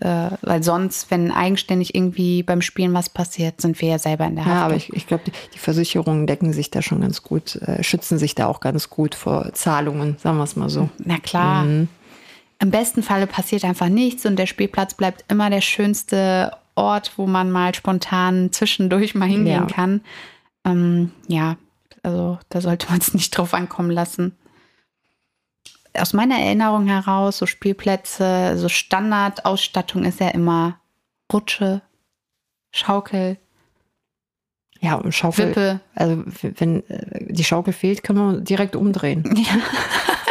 äh, 0.00 0.30
weil 0.42 0.62
sonst, 0.62 1.10
wenn 1.10 1.32
eigenständig 1.32 1.94
irgendwie 1.94 2.42
beim 2.42 2.62
Spielen 2.62 2.94
was 2.94 3.08
passiert, 3.08 3.60
sind 3.60 3.80
wir 3.80 3.88
ja 3.88 3.98
selber 3.98 4.26
in 4.26 4.36
der 4.36 4.44
Haftung. 4.44 4.58
Ja, 4.58 4.64
aber 4.66 4.76
ich, 4.76 4.92
ich 4.92 5.06
glaube, 5.06 5.24
die, 5.26 5.32
die, 5.54 5.58
Versicherungen 5.58 6.26
decken 6.26 6.52
sich 6.52 6.70
da 6.70 6.82
schon 6.82 7.00
ganz 7.00 7.22
gut, 7.22 7.56
äh, 7.56 7.82
schützen 7.82 8.18
sich 8.18 8.34
da 8.34 8.46
auch 8.46 8.60
ganz 8.60 8.90
gut 8.90 9.14
vor 9.14 9.52
Zahlungen, 9.54 10.16
sagen 10.18 10.36
wir 10.36 10.44
es 10.44 10.56
mal 10.56 10.68
so. 10.68 10.88
Na 10.98 11.18
klar. 11.18 11.64
Mhm. 11.64 11.88
Im 12.60 12.70
besten 12.70 13.02
Falle 13.02 13.26
passiert 13.26 13.64
einfach 13.64 13.88
nichts 13.88 14.24
und 14.26 14.36
der 14.36 14.46
Spielplatz 14.46 14.94
bleibt 14.94 15.24
immer 15.28 15.50
der 15.50 15.60
schönste 15.60 16.52
Ort, 16.74 17.12
wo 17.16 17.26
man 17.26 17.50
mal 17.50 17.74
spontan 17.74 18.50
zwischendurch 18.52 19.14
mal 19.14 19.28
hingehen 19.28 19.66
ja. 19.68 19.74
kann. 19.74 20.00
Ähm, 20.64 21.10
ja, 21.26 21.56
also 22.02 22.38
da 22.48 22.60
sollte 22.60 22.88
man 22.88 22.98
es 22.98 23.14
nicht 23.14 23.36
drauf 23.36 23.52
ankommen 23.54 23.90
lassen 23.90 24.36
aus 26.00 26.12
meiner 26.12 26.38
Erinnerung 26.38 26.86
heraus, 26.86 27.38
so 27.38 27.46
Spielplätze, 27.46 28.56
so 28.56 28.68
Standardausstattung 28.68 30.04
ist 30.04 30.20
ja 30.20 30.28
immer 30.28 30.80
Rutsche, 31.32 31.82
Schaukel. 32.70 33.38
Ja, 34.80 34.94
und 34.94 35.12
Schaukel. 35.12 35.48
Wippe. 35.48 35.80
Also 35.94 36.22
wenn 36.42 36.88
äh, 36.88 37.32
die 37.32 37.44
Schaukel 37.44 37.72
fehlt, 37.72 38.02
kann 38.02 38.16
man 38.16 38.44
direkt 38.44 38.76
umdrehen. 38.76 39.24
Ja. 39.36 39.58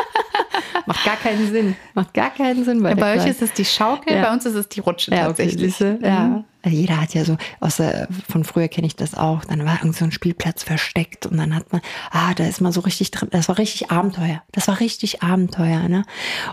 Macht 0.88 1.04
gar 1.04 1.18
keinen 1.18 1.52
Sinn. 1.52 1.76
Macht 1.94 2.14
gar 2.14 2.30
keinen 2.30 2.64
Sinn. 2.64 2.82
Bei, 2.82 2.92
ja, 2.92 2.96
bei 2.96 3.18
euch 3.18 3.28
ist 3.28 3.42
es 3.42 3.52
die 3.52 3.66
Schaukel, 3.66 4.16
ja. 4.16 4.24
bei 4.24 4.34
uns 4.34 4.46
ist 4.46 4.56
es 4.56 4.70
die 4.70 4.80
Rutsche 4.80 5.12
ja, 5.12 5.28
tatsächlich. 5.28 5.76
Okay, 5.76 5.98
ja. 6.02 6.20
Mhm. 6.22 6.44
Also 6.64 6.78
jeder 6.78 7.02
hat 7.02 7.14
ja 7.14 7.24
so, 7.24 7.38
außer 7.60 8.08
von 8.30 8.44
früher 8.44 8.68
kenne 8.68 8.88
ich 8.88 8.96
das 8.96 9.14
auch, 9.14 9.46
dann 9.46 9.66
war 9.66 9.80
irgend 9.80 9.96
so 9.96 10.06
ein 10.06 10.12
Spielplatz 10.12 10.64
versteckt 10.64 11.26
und 11.26 11.38
dann 11.38 11.54
hat 11.54 11.72
man, 11.72 11.82
ah, 12.12 12.34
da 12.34 12.46
ist 12.46 12.62
man 12.62 12.72
so 12.72 12.82
richtig 12.82 13.12
drin, 13.12 13.30
das 13.32 13.48
war 13.48 13.58
richtig 13.58 13.92
Abenteuer. 13.92 14.42
Das 14.54 14.68
war 14.68 14.80
richtig 14.80 15.22
Abenteuer, 15.22 15.88
ne? 15.88 16.04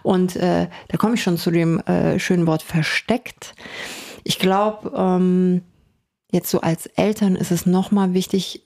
Und 0.02 0.36
äh, 0.36 0.68
da 0.88 0.96
komme 0.98 1.14
ich 1.14 1.22
schon 1.22 1.38
zu 1.38 1.50
dem 1.50 1.78
äh, 1.80 2.18
schönen 2.18 2.46
Wort 2.46 2.62
versteckt. 2.62 3.54
Ich 4.24 4.38
glaube, 4.38 4.92
ähm, 4.96 5.62
jetzt 6.32 6.50
so 6.50 6.60
als 6.60 6.86
Eltern 6.86 7.36
ist 7.36 7.50
es 7.52 7.66
nochmal 7.66 8.14
wichtig, 8.14 8.62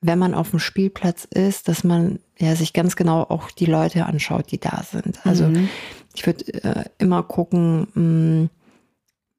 wenn 0.00 0.18
man 0.18 0.34
auf 0.34 0.50
dem 0.50 0.58
Spielplatz 0.58 1.24
ist, 1.24 1.68
dass 1.68 1.84
man 1.84 2.18
ja 2.38 2.54
sich 2.54 2.72
ganz 2.72 2.96
genau 2.96 3.22
auch 3.22 3.50
die 3.50 3.66
Leute 3.66 4.06
anschaut, 4.06 4.50
die 4.50 4.58
da 4.60 4.82
sind. 4.90 5.24
Also 5.24 5.48
mhm. 5.48 5.68
ich 6.14 6.26
würde 6.26 6.52
äh, 6.62 6.84
immer 6.98 7.22
gucken, 7.22 7.88
mh, 7.94 8.02
mm, 8.44 8.50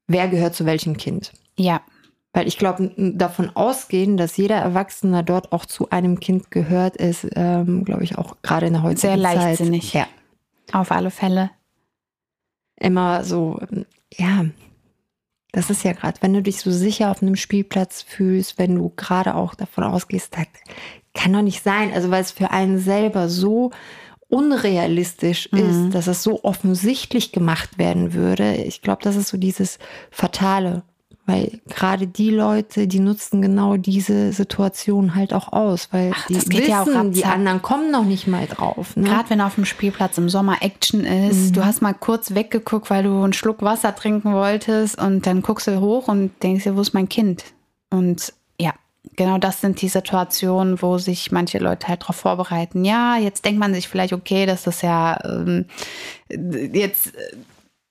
wer 0.08 0.28
gehört 0.28 0.54
zu 0.54 0.66
welchem 0.66 0.96
Kind. 0.96 1.32
Ja. 1.56 1.80
Weil 2.32 2.46
ich 2.46 2.58
glaube, 2.58 2.92
davon 2.96 3.50
ausgehen, 3.56 4.16
dass 4.16 4.36
jeder 4.36 4.56
Erwachsene 4.56 5.24
dort 5.24 5.50
auch 5.52 5.64
zu 5.64 5.90
einem 5.90 6.20
Kind 6.20 6.50
gehört, 6.50 6.96
ist, 6.96 7.26
ähm, 7.34 7.84
glaube 7.84 8.04
ich, 8.04 8.18
auch 8.18 8.36
gerade 8.42 8.66
in 8.66 8.74
der 8.74 8.82
heutigen 8.82 9.00
Zeit. 9.00 9.10
Sehr 9.10 9.16
leichtsinnig. 9.16 9.92
Ja. 9.94 10.06
Auf 10.72 10.92
alle 10.92 11.10
Fälle. 11.10 11.50
Immer 12.76 13.24
so, 13.24 13.60
ja, 14.12 14.44
das 15.52 15.70
ist 15.70 15.82
ja 15.84 15.92
gerade, 15.92 16.20
wenn 16.20 16.34
du 16.34 16.42
dich 16.42 16.60
so 16.60 16.70
sicher 16.70 17.10
auf 17.10 17.22
einem 17.22 17.36
Spielplatz 17.36 18.02
fühlst, 18.02 18.58
wenn 18.58 18.74
du 18.74 18.92
gerade 18.96 19.34
auch 19.34 19.54
davon 19.54 19.84
ausgehst, 19.84 20.36
das 20.36 20.46
kann 21.14 21.32
doch 21.32 21.42
nicht 21.42 21.62
sein. 21.62 21.92
Also 21.92 22.10
weil 22.10 22.20
es 22.20 22.30
für 22.30 22.50
einen 22.50 22.78
selber 22.78 23.28
so 23.28 23.70
unrealistisch 24.28 25.50
mhm. 25.52 25.58
ist, 25.58 25.94
dass 25.94 26.06
es 26.06 26.22
so 26.22 26.44
offensichtlich 26.44 27.32
gemacht 27.32 27.78
werden 27.78 28.12
würde. 28.12 28.56
Ich 28.56 28.82
glaube, 28.82 29.02
das 29.02 29.16
ist 29.16 29.28
so 29.28 29.38
dieses 29.38 29.78
Fatale. 30.10 30.82
Weil 31.28 31.60
gerade 31.68 32.06
die 32.06 32.30
Leute, 32.30 32.88
die 32.88 33.00
nutzen 33.00 33.42
genau 33.42 33.76
diese 33.76 34.32
Situation 34.32 35.14
halt 35.14 35.34
auch 35.34 35.52
aus, 35.52 35.88
weil 35.92 36.12
Ach, 36.14 36.26
die 36.26 36.36
wissen, 36.36 36.66
ja 36.66 36.80
auch 36.80 37.10
die 37.10 37.26
anderen 37.26 37.60
kommen 37.60 37.90
noch 37.90 38.06
nicht 38.06 38.26
mal 38.26 38.46
drauf. 38.46 38.96
Ne? 38.96 39.06
Gerade 39.06 39.28
wenn 39.28 39.42
auf 39.42 39.56
dem 39.56 39.66
Spielplatz 39.66 40.16
im 40.16 40.30
Sommer 40.30 40.62
Action 40.62 41.04
ist, 41.04 41.50
mhm. 41.50 41.52
du 41.52 41.66
hast 41.66 41.82
mal 41.82 41.92
kurz 41.92 42.34
weggeguckt, 42.34 42.88
weil 42.88 43.02
du 43.02 43.22
einen 43.22 43.34
Schluck 43.34 43.60
Wasser 43.60 43.94
trinken 43.94 44.32
wolltest 44.32 44.98
und 44.98 45.26
dann 45.26 45.42
guckst 45.42 45.66
du 45.66 45.78
hoch 45.80 46.08
und 46.08 46.30
denkst 46.42 46.64
dir, 46.64 46.76
wo 46.76 46.80
ist 46.80 46.94
mein 46.94 47.10
Kind? 47.10 47.44
Und 47.90 48.32
ja, 48.58 48.72
genau 49.16 49.36
das 49.36 49.60
sind 49.60 49.82
die 49.82 49.88
Situationen, 49.88 50.80
wo 50.80 50.96
sich 50.96 51.30
manche 51.30 51.58
Leute 51.58 51.88
halt 51.88 52.00
darauf 52.04 52.16
vorbereiten. 52.16 52.86
Ja, 52.86 53.18
jetzt 53.18 53.44
denkt 53.44 53.60
man 53.60 53.74
sich 53.74 53.86
vielleicht, 53.86 54.14
okay, 54.14 54.46
das 54.46 54.66
ist 54.66 54.82
ja 54.82 55.18
ähm, 55.26 55.66
jetzt 56.30 57.12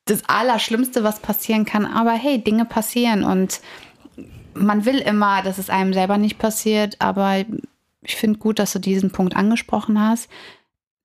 das 0.10 0.28
Allerschlimmste, 0.28 1.04
was 1.04 1.20
passieren 1.20 1.66
kann. 1.66 1.86
Aber 1.86 2.12
hey, 2.12 2.44
Dinge 2.44 2.66
passieren 2.66 3.24
und 3.24 3.62
man 4.54 4.86
will 4.86 4.98
immer, 4.98 5.44
dass 5.44 5.58
es 5.58 5.70
einem 5.70 5.94
selber 5.94 6.18
nicht 6.18 6.40
passiert. 6.40 6.98
Aber 7.00 7.46
ich 8.02 8.16
finde 8.16 8.40
gut, 8.40 8.60
dass 8.60 8.74
du 8.74 8.80
diesen 8.80 9.12
Punkt 9.12 9.36
angesprochen 9.36 10.00
hast. 10.00 10.30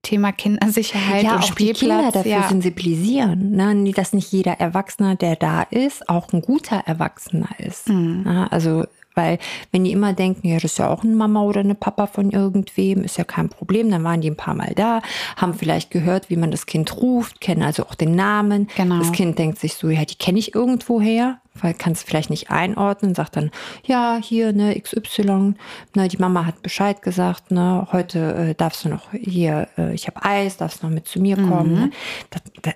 Thema 0.03 0.33
Kindersicherheit 0.33 1.23
ja, 1.23 1.37
und 1.37 1.39
auch 1.39 1.47
Spielplatz. 1.47 1.79
Die 1.79 1.87
Kinder 1.87 2.11
dafür 2.11 2.31
ja. 2.31 2.49
sensibilisieren, 2.49 3.53
ne? 3.53 3.93
dass 3.93 4.13
nicht 4.13 4.33
jeder 4.33 4.55
Erwachsene, 4.55 5.15
der 5.15 5.37
da 5.37 5.63
ist, 5.63 6.09
auch 6.09 6.33
ein 6.33 6.43
guter 6.43 6.83
Erwachsener 6.87 7.51
ist. 7.59 7.89
Mhm. 7.89 8.27
Also 8.51 8.85
weil 9.15 9.39
wenn 9.71 9.85
die 9.85 9.93
immer 9.93 10.13
denken, 10.13 10.49
ja, 10.49 10.55
das 10.55 10.73
ist 10.73 10.79
ja 10.79 10.89
auch 10.89 11.05
eine 11.05 11.15
Mama 11.15 11.43
oder 11.43 11.61
eine 11.61 11.75
Papa 11.75 12.07
von 12.07 12.31
irgendwem, 12.31 13.05
ist 13.05 13.19
ja 13.19 13.25
kein 13.25 13.49
Problem, 13.49 13.91
dann 13.91 14.05
waren 14.05 14.21
die 14.21 14.31
ein 14.31 14.37
paar 14.37 14.55
Mal 14.55 14.73
da, 14.75 15.01
haben 15.37 15.55
vielleicht 15.55 15.91
gehört, 15.91 16.31
wie 16.31 16.37
man 16.37 16.51
das 16.51 16.67
Kind 16.67 16.97
ruft, 16.97 17.41
kennen 17.41 17.63
also 17.63 17.85
auch 17.85 17.95
den 17.95 18.15
Namen. 18.15 18.69
Genau. 18.77 18.99
Das 18.99 19.13
Kind 19.13 19.39
denkt 19.39 19.59
sich 19.59 19.75
so, 19.75 19.89
ja, 19.89 20.05
die 20.05 20.17
kenne 20.17 20.39
ich 20.39 20.55
irgendwoher, 20.55 21.39
weil 21.55 21.75
kann 21.75 21.93
es 21.93 22.03
vielleicht 22.03 22.31
nicht 22.31 22.51
einordnen, 22.51 23.15
sagt 23.15 23.37
dann, 23.37 23.51
ja, 23.85 24.19
hier, 24.23 24.53
ne, 24.53 24.79
XY, 24.81 25.55
ne, 25.95 26.09
die 26.09 26.19
Mama 26.19 26.47
hat 26.47 26.63
Bescheid 26.63 27.03
gesagt, 27.03 27.51
ne, 27.51 27.89
heute 27.93 28.35
äh, 28.35 28.55
darfst 28.55 28.85
du 28.85 28.89
noch 28.89 29.13
hier, 29.13 29.69
äh, 29.77 29.95
ich 29.95 30.07
habe 30.07 30.25
Eis, 30.25 30.57
darfst 30.57 30.83
noch 30.83 30.91
mit 30.91 31.07
zu 31.07 31.21
mir 31.21 31.37
kommen. 31.37 31.73
Mhm. 31.73 31.81
Ne? 31.81 31.91
Das, 32.31 32.43
das, 32.63 32.75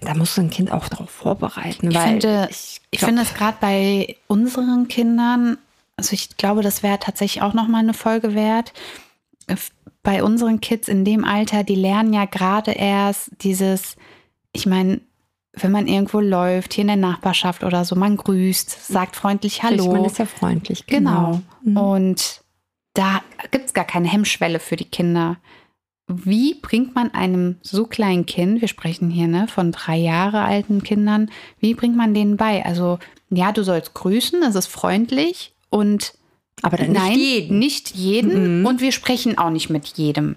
da 0.00 0.14
muss 0.14 0.38
ein 0.38 0.50
Kind 0.50 0.72
auch 0.72 0.88
darauf 0.88 1.10
vorbereiten. 1.10 1.90
Ich 1.90 1.96
weil 1.96 2.08
finde, 2.08 2.48
ich, 2.50 2.80
ich 2.90 3.00
finde 3.00 3.22
es 3.22 3.34
gerade 3.34 3.56
bei 3.60 4.16
unseren 4.26 4.88
Kindern, 4.88 5.58
also 5.96 6.12
ich 6.12 6.36
glaube, 6.36 6.62
das 6.62 6.82
wäre 6.82 6.98
tatsächlich 6.98 7.42
auch 7.42 7.54
nochmal 7.54 7.82
eine 7.82 7.94
Folge 7.94 8.34
wert. 8.34 8.72
Bei 10.02 10.22
unseren 10.22 10.60
Kids 10.60 10.88
in 10.88 11.04
dem 11.04 11.24
Alter, 11.24 11.64
die 11.64 11.74
lernen 11.74 12.12
ja 12.12 12.26
gerade 12.26 12.72
erst 12.72 13.30
dieses, 13.40 13.96
ich 14.52 14.66
meine, 14.66 15.00
wenn 15.54 15.72
man 15.72 15.88
irgendwo 15.88 16.20
läuft, 16.20 16.74
hier 16.74 16.82
in 16.82 16.88
der 16.88 16.96
Nachbarschaft 16.96 17.64
oder 17.64 17.84
so, 17.84 17.96
man 17.96 18.16
grüßt, 18.16 18.88
sagt 18.88 19.16
freundlich 19.16 19.62
Hallo. 19.62 19.90
Man 19.90 20.04
ist 20.04 20.18
ja 20.18 20.26
freundlich, 20.26 20.86
genau. 20.86 21.42
genau. 21.62 21.80
Mhm. 21.86 21.94
Und 21.94 22.40
da 22.92 23.22
gibt 23.50 23.66
es 23.66 23.74
gar 23.74 23.86
keine 23.86 24.08
Hemmschwelle 24.08 24.60
für 24.60 24.76
die 24.76 24.84
Kinder. 24.84 25.38
Wie 26.08 26.54
bringt 26.54 26.94
man 26.94 27.12
einem 27.14 27.56
so 27.62 27.86
kleinen 27.86 28.26
Kind, 28.26 28.60
wir 28.60 28.68
sprechen 28.68 29.10
hier 29.10 29.26
ne, 29.28 29.48
von 29.48 29.72
drei 29.72 29.96
Jahre 29.96 30.42
alten 30.42 30.82
Kindern, 30.82 31.30
wie 31.58 31.74
bringt 31.74 31.96
man 31.96 32.14
denen 32.14 32.36
bei? 32.36 32.64
Also, 32.64 32.98
ja, 33.30 33.50
du 33.50 33.64
sollst 33.64 33.94
grüßen, 33.94 34.40
das 34.42 34.54
ist 34.54 34.66
freundlich 34.66 35.55
und 35.70 36.14
aber 36.62 36.76
dann 36.78 36.92
nein, 36.92 37.12
nicht 37.12 37.20
jeden. 37.20 37.58
Nicht 37.58 37.94
jeden 37.94 38.60
mhm. 38.60 38.66
und 38.66 38.80
wir 38.80 38.92
sprechen 38.92 39.38
auch 39.38 39.50
nicht 39.50 39.70
mit 39.70 39.86
jedem. 39.96 40.36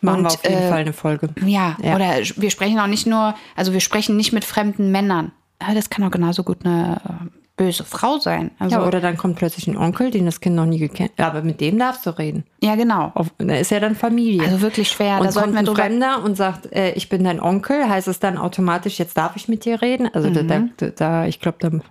Machen 0.00 0.18
und, 0.18 0.24
wir 0.24 0.34
auf 0.34 0.44
jeden 0.44 0.62
äh, 0.62 0.68
Fall 0.68 0.80
eine 0.80 0.92
Folge. 0.92 1.28
Ja, 1.44 1.76
ja, 1.82 1.94
oder 1.94 2.14
wir 2.36 2.50
sprechen 2.50 2.78
auch 2.80 2.88
nicht 2.88 3.06
nur, 3.06 3.34
also 3.54 3.72
wir 3.72 3.80
sprechen 3.80 4.16
nicht 4.16 4.32
mit 4.32 4.44
fremden 4.44 4.90
Männern. 4.90 5.32
Das 5.74 5.90
kann 5.90 6.04
auch 6.04 6.10
genauso 6.10 6.42
gut 6.42 6.64
eine 6.64 7.00
äh, 7.04 7.28
böse 7.56 7.84
Frau 7.84 8.18
sein. 8.18 8.50
Also, 8.58 8.76
ja, 8.76 8.86
oder 8.86 9.00
dann 9.00 9.16
kommt 9.16 9.36
plötzlich 9.36 9.68
ein 9.68 9.76
Onkel, 9.76 10.10
den 10.10 10.26
das 10.26 10.40
Kind 10.40 10.56
noch 10.56 10.66
nie 10.66 10.78
gekannt 10.78 11.12
hat. 11.16 11.26
Aber 11.26 11.42
mit 11.42 11.60
dem 11.60 11.78
darfst 11.78 12.04
du 12.06 12.10
reden. 12.18 12.44
Ja, 12.60 12.74
genau. 12.74 13.12
Auf, 13.14 13.28
da 13.38 13.54
ist 13.54 13.70
ja 13.70 13.78
dann 13.78 13.94
Familie. 13.94 14.42
Also 14.42 14.60
wirklich 14.60 14.88
schwer. 14.88 15.20
Und 15.20 15.34
da 15.34 15.40
kommt 15.40 15.56
ein 15.56 15.66
Fremder 15.66 16.24
und 16.24 16.36
sagt, 16.36 16.72
äh, 16.72 16.92
ich 16.92 17.08
bin 17.08 17.22
dein 17.22 17.40
Onkel, 17.40 17.88
heißt 17.88 18.08
es 18.08 18.18
dann 18.18 18.38
automatisch, 18.38 18.98
jetzt 18.98 19.16
darf 19.16 19.36
ich 19.36 19.48
mit 19.48 19.64
dir 19.64 19.80
reden? 19.80 20.08
Also 20.12 20.28
mhm. 20.30 20.48
da, 20.48 20.62
da, 20.76 20.86
da, 20.88 21.26
ich 21.26 21.38
glaube, 21.38 21.82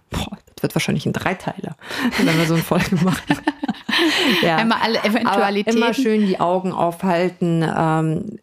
das 0.62 0.70
wird 0.70 0.76
wahrscheinlich 0.76 1.06
ein 1.06 1.14
Dreiteiler, 1.14 1.76
wenn 2.18 2.38
wir 2.38 2.46
so 2.46 2.54
eine 2.54 2.64
Folge 2.64 2.96
machen. 2.98 3.40
ja. 4.44 4.58
Einmal 4.58 4.80
alle 4.82 5.04
Eventualitäten. 5.04 5.82
Aber 5.82 5.88
immer 5.88 5.94
schön 5.94 6.26
die 6.28 6.40
Augen 6.40 6.72
aufhalten. 6.72 7.64
Ähm, 7.64 8.40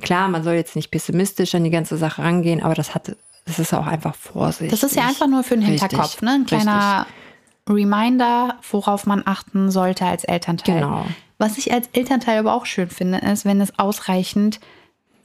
klar, 0.00 0.28
man 0.28 0.44
soll 0.44 0.54
jetzt 0.54 0.76
nicht 0.76 0.90
pessimistisch 0.90 1.54
an 1.54 1.64
die 1.64 1.70
ganze 1.70 1.96
Sache 1.96 2.22
rangehen, 2.22 2.62
aber 2.62 2.74
das 2.74 2.94
hat 2.94 3.16
das 3.44 3.58
ist 3.58 3.72
auch 3.72 3.86
einfach 3.86 4.14
Vorsicht. 4.14 4.70
Das 4.72 4.82
ist 4.82 4.94
ja 4.94 5.06
einfach 5.06 5.26
nur 5.26 5.42
für 5.42 5.56
den 5.56 5.64
Hinterkopf, 5.64 6.20
ne? 6.20 6.32
Ein 6.32 6.44
kleiner 6.44 7.06
Richtig. 7.06 7.76
Reminder, 7.76 8.56
worauf 8.70 9.06
man 9.06 9.22
achten 9.24 9.70
sollte 9.70 10.04
als 10.04 10.24
Elternteil. 10.24 10.80
Genau. 10.80 11.06
Was 11.38 11.56
ich 11.56 11.72
als 11.72 11.88
Elternteil 11.94 12.38
aber 12.40 12.52
auch 12.52 12.66
schön 12.66 12.90
finde, 12.90 13.18
ist, 13.18 13.46
wenn 13.46 13.60
es 13.62 13.78
ausreichend 13.78 14.60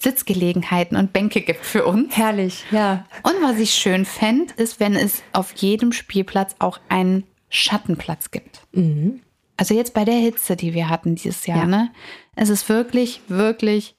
Sitzgelegenheiten 0.04 0.98
und 0.98 1.14
Bänke 1.14 1.42
gibt 1.42 1.66
für 1.66 1.86
uns. 1.86 2.16
Herrlich, 2.16 2.64
ja. 2.72 3.06
Und 3.24 3.36
was 3.42 3.58
ich 3.58 3.74
schön 3.74 4.06
fände, 4.06 4.54
ist, 4.58 4.80
wenn 4.80 4.96
es 4.96 5.24
auf 5.32 5.54
jedem 5.56 5.94
Spielplatz 5.94 6.56
auch 6.60 6.80
einen 6.90 7.24
Schattenplatz 7.50 8.32
gibt. 8.32 8.62
Mhm. 8.74 9.22
Also 9.56 9.76
jetzt 9.76 9.94
bei 9.94 10.04
der 10.04 10.16
Hitze, 10.16 10.56
die 10.56 10.74
wir 10.74 10.90
hatten 10.90 11.16
dieses 11.16 11.46
Jahr, 11.46 11.60
ja. 11.60 11.66
ne? 11.66 11.92
Es 12.36 12.50
ist 12.50 12.68
wirklich, 12.68 13.22
wirklich 13.28 13.96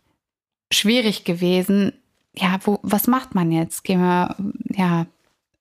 schwierig 0.72 1.24
gewesen, 1.24 1.92
ja, 2.36 2.58
wo, 2.64 2.80
was 2.82 3.06
macht 3.06 3.34
man 3.34 3.52
jetzt? 3.52 3.84
Gehen 3.84 4.00
wir 4.00 4.36
ja 4.74 5.06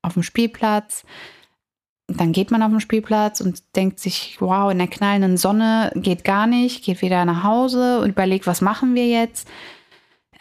auf 0.02 0.16
den 0.16 0.24
Spielplatz. 0.24 1.06
Dann 2.08 2.34
geht 2.34 2.52
man 2.52 2.64
auf 2.64 2.72
den 2.72 2.82
Spielplatz 2.82 3.40
und 3.40 3.64
denkt 3.76 4.00
sich, 4.00 4.38
wow, 4.40 4.72
in 4.72 4.80
der 4.80 4.88
knallenden 4.88 5.38
Sonne 5.38 5.92
geht 5.96 6.24
gar 6.24 6.48
nicht, 6.48 6.84
geht 6.84 7.02
wieder 7.02 7.24
nach 7.26 7.44
Hause 7.44 8.02
und 8.02 8.10
überlegt, 8.10 8.46
was 8.48 8.60
machen 8.60 8.96
wir 8.96 9.08
jetzt? 9.08 9.48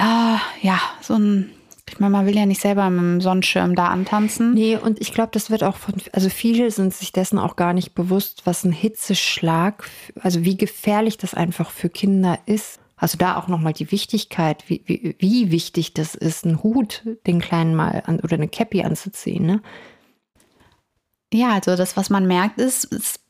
Ah, 0.04 0.40
ja, 0.62 0.80
so 1.00 1.14
ein, 1.14 1.52
ich 1.88 2.00
meine, 2.00 2.10
man 2.10 2.26
will 2.26 2.36
ja 2.36 2.44
nicht 2.44 2.60
selber 2.60 2.90
mit 2.90 3.00
dem 3.00 3.20
Sonnenschirm 3.20 3.76
da 3.76 3.86
antanzen. 3.86 4.52
Nee, 4.52 4.76
und 4.76 5.00
ich 5.00 5.14
glaube, 5.14 5.30
das 5.30 5.48
wird 5.48 5.62
auch 5.62 5.76
von, 5.76 5.94
also 6.12 6.28
viele 6.28 6.72
sind 6.72 6.92
sich 6.92 7.12
dessen 7.12 7.38
auch 7.38 7.54
gar 7.54 7.72
nicht 7.72 7.94
bewusst, 7.94 8.42
was 8.44 8.64
ein 8.64 8.72
Hitzeschlag, 8.72 9.88
also 10.20 10.44
wie 10.44 10.56
gefährlich 10.56 11.18
das 11.18 11.34
einfach 11.34 11.70
für 11.70 11.88
Kinder 11.88 12.40
ist. 12.46 12.80
Also 12.96 13.16
da 13.16 13.36
auch 13.36 13.46
nochmal 13.46 13.74
die 13.74 13.92
Wichtigkeit, 13.92 14.64
wie, 14.66 14.82
wie, 14.86 15.14
wie 15.20 15.52
wichtig 15.52 15.94
das 15.94 16.16
ist, 16.16 16.44
einen 16.44 16.64
Hut 16.64 17.04
den 17.28 17.40
Kleinen 17.40 17.76
mal 17.76 18.02
an, 18.04 18.18
oder 18.18 18.34
eine 18.34 18.48
Cappy 18.48 18.82
anzuziehen. 18.82 19.46
Ne? 19.46 19.62
Ja, 21.32 21.52
also 21.52 21.76
das, 21.76 21.96
was 21.96 22.10
man 22.10 22.26
merkt, 22.26 22.58
ist, 22.58 22.92
es 22.92 23.20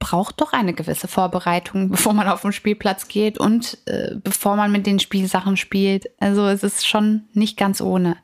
braucht 0.00 0.40
doch 0.40 0.52
eine 0.52 0.74
gewisse 0.74 1.06
Vorbereitung, 1.06 1.88
bevor 1.90 2.12
man 2.12 2.26
auf 2.26 2.42
den 2.42 2.52
Spielplatz 2.52 3.06
geht 3.06 3.38
und 3.38 3.78
äh, 3.86 4.16
bevor 4.16 4.56
man 4.56 4.72
mit 4.72 4.86
den 4.86 4.98
Spielsachen 4.98 5.56
spielt. 5.56 6.10
Also 6.18 6.48
es 6.48 6.64
ist 6.64 6.88
schon 6.88 7.28
nicht 7.32 7.56
ganz 7.56 7.80
ohne. 7.80 8.16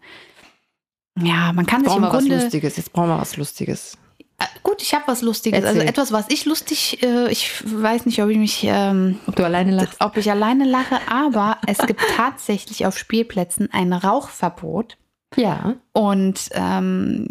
Ja, 1.19 1.53
man 1.53 1.65
kann 1.67 1.83
Jetzt 1.83 1.93
sich 1.93 2.03
im 2.03 2.09
Grunde... 2.09 2.35
was 2.35 2.43
Lustiges. 2.43 2.77
Jetzt 2.77 2.93
brauchen 2.93 3.09
wir 3.09 3.19
was 3.19 3.37
Lustiges. 3.37 3.97
Äh, 4.39 4.45
gut, 4.63 4.83
ich 4.83 4.93
habe 4.93 5.05
was 5.07 5.23
Lustiges. 5.23 5.59
Also 5.59 5.69
Erzähl. 5.69 5.81
Also 5.83 5.91
etwas, 5.91 6.13
was 6.13 6.27
ich 6.29 6.45
lustig, 6.45 7.03
äh, 7.03 7.31
ich 7.31 7.63
weiß 7.65 8.05
nicht, 8.07 8.23
ob 8.23 8.29
ich 8.29 8.39
mich, 8.39 8.65
ähm, 8.65 9.19
ob 9.27 9.37
du 9.37 9.45
alleine 9.45 9.73
lachst, 9.73 10.01
ob 10.01 10.17
ich 10.17 10.31
alleine 10.31 10.65
lache, 10.65 10.99
aber 11.11 11.59
es 11.67 11.79
gibt 11.79 12.03
tatsächlich 12.17 12.85
auf 12.87 12.99
Spielplätzen 12.99 13.69
ein 13.73 13.93
Rauchverbot. 13.93 14.99
Ja. 15.37 15.77
Und 15.93 16.49
ähm, 16.53 17.29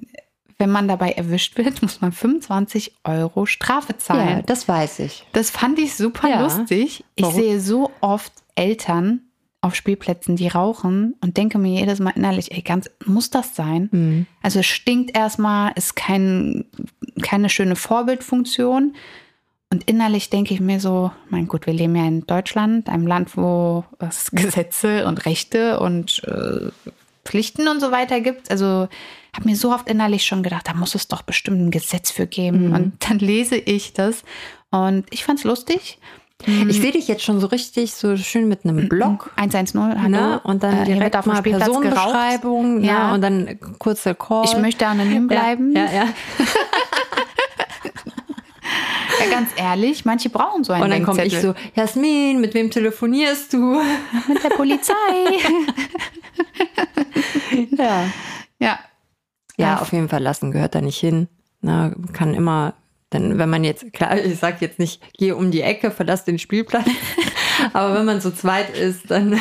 wenn 0.58 0.70
man 0.70 0.88
dabei 0.88 1.12
erwischt 1.12 1.58
wird, 1.58 1.82
muss 1.82 2.02
man 2.02 2.12
25 2.12 2.96
Euro 3.04 3.46
Strafe 3.46 3.98
zahlen. 3.98 4.38
Ja, 4.38 4.42
das 4.42 4.68
weiß 4.68 5.00
ich. 5.00 5.26
Das 5.34 5.50
fand 5.50 5.80
ich 5.80 5.96
super 5.96 6.30
ja. 6.30 6.42
lustig. 6.42 7.04
Ich 7.16 7.24
Warum? 7.24 7.36
sehe 7.36 7.60
so 7.60 7.92
oft 8.02 8.32
Eltern, 8.56 9.22
auf 9.66 9.74
Spielplätzen, 9.74 10.36
die 10.36 10.48
rauchen 10.48 11.16
und 11.22 11.38
denke 11.38 11.58
mir 11.58 11.80
jedes 11.80 12.00
Mal 12.00 12.12
innerlich, 12.12 12.52
ey, 12.52 12.62
ganz, 12.62 12.88
muss 13.04 13.32
das 13.32 13.56
sein? 13.56 13.90
Mhm. 13.92 14.28
Also 14.44 14.60
es 14.60 14.68
stinkt 14.68 15.18
erstmal, 15.18 15.72
ist 15.76 15.96
kein, 15.96 16.66
keine 17.24 17.50
schöne 17.50 17.76
Vorbildfunktion. 17.76 18.96
Und 19.72 19.90
innerlich 19.90 20.30
denke 20.30 20.54
ich 20.54 20.60
mir 20.60 20.80
so, 20.80 21.12
mein 21.30 21.48
Gott, 21.48 21.66
wir 21.66 21.74
leben 21.74 21.96
ja 21.96 22.06
in 22.06 22.28
Deutschland, 22.28 22.88
einem 22.88 23.08
Land, 23.08 23.36
wo 23.36 23.84
es 23.98 24.30
Gesetze 24.32 25.08
und 25.08 25.26
Rechte 25.26 25.80
und 25.80 26.24
äh, 26.26 26.70
Pflichten 27.26 27.68
und 27.68 27.80
so 27.80 27.92
weiter 27.92 28.22
gibt. 28.22 28.52
Also 28.52 28.88
habe 29.36 29.50
mir 29.50 29.56
so 29.56 29.72
oft 29.72 29.90
innerlich 29.90 30.26
schon 30.26 30.44
gedacht, 30.44 30.68
da 30.68 30.74
muss 30.74 30.96
es 30.96 31.08
doch 31.08 31.22
bestimmt 31.22 31.60
ein 31.60 31.72
Gesetz 31.72 32.12
für 32.12 32.28
geben. 32.28 32.68
Mhm. 32.68 32.74
Und 32.76 33.10
dann 33.10 33.20
lese 33.20 33.56
ich 33.58 33.94
das 33.94 34.24
und 34.72 35.06
ich 35.12 35.24
fand 35.24 35.40
es 35.40 35.46
lustig. 35.46 36.00
Mhm. 36.46 36.70
Ich 36.70 36.82
sehe 36.82 36.92
dich 36.92 37.08
jetzt 37.08 37.24
schon 37.24 37.40
so 37.40 37.48
richtig 37.48 37.94
so 37.94 38.18
schön 38.18 38.48
mit 38.48 38.66
einem 38.66 38.90
Blog. 38.90 39.32
110, 39.38 40.02
hallo. 40.02 40.10
Ne? 40.10 40.42
Und 40.44 40.64
dann 40.64 40.80
äh, 40.80 40.86
direkt 40.86 41.16
auf 41.16 41.26
mal 41.26 41.42
Personenbeschreibung. 41.42 42.82
Ne? 42.82 42.88
Ja. 42.88 43.14
Und 43.14 43.22
dann 43.22 43.60
kurzer 43.80 44.16
Call. 44.16 44.44
Ich 44.46 44.58
möchte 44.58 44.86
anonym 44.86 45.28
bleiben. 45.28 45.74
Ja, 45.74 45.86
ja. 45.86 45.92
ja. 45.92 46.04
ja 49.20 49.32
ganz 49.32 49.50
ehrlich, 49.56 50.04
manche 50.04 50.30
brauchen 50.30 50.66
so 50.66 50.74
einen 50.74 50.84
Und 50.84 50.90
dann 50.90 51.04
komme 51.04 51.26
ich 51.26 51.40
so, 51.40 51.56
Jasmin, 51.74 52.42
mit 52.42 52.54
wem 52.54 52.70
telefonierst 52.70 53.54
du? 53.54 53.82
Mit 54.28 54.44
der 54.44 54.50
Polizei. 54.50 54.94
ja. 57.78 58.10
Ja. 58.60 58.80
Ja, 59.58 59.80
auf 59.80 59.92
jeden 59.94 60.10
Fall 60.10 60.22
lassen 60.22 60.52
gehört 60.52 60.76
da 60.76 60.82
nicht 60.82 61.00
hin. 61.00 61.28
Na, 61.62 61.94
kann 62.14 62.34
immer 62.34 62.74
denn 63.16 63.38
wenn 63.38 63.50
man 63.50 63.64
jetzt, 63.64 63.94
klar, 63.94 64.18
ich 64.24 64.40
sage 64.40 64.58
jetzt 64.60 64.80
nicht, 64.80 65.02
geh 65.18 65.32
um 65.32 65.52
die 65.52 65.62
Ecke, 65.62 65.92
verlass 65.92 66.26
den 66.26 66.40
Spielplatz, 66.40 66.88
aber 67.74 67.96
wenn 67.96 68.06
man 68.06 68.22
so 68.22 68.32
zweit 68.32 68.76
ist, 68.78 69.10
dann 69.10 69.40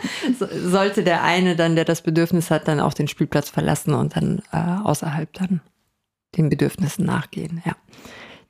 sollte 0.64 1.02
der 1.02 1.22
eine 1.22 1.56
dann, 1.56 1.74
der 1.74 1.84
das 1.84 2.02
Bedürfnis 2.02 2.50
hat, 2.50 2.68
dann 2.68 2.80
auch 2.80 2.94
den 2.94 3.08
Spielplatz 3.08 3.50
verlassen 3.50 3.94
und 3.94 4.16
dann 4.16 4.42
äh, 4.52 4.58
außerhalb 4.84 5.32
dann 5.34 5.60
den 6.36 6.48
Bedürfnissen 6.48 7.04
nachgehen. 7.04 7.62
Ja. 7.64 7.72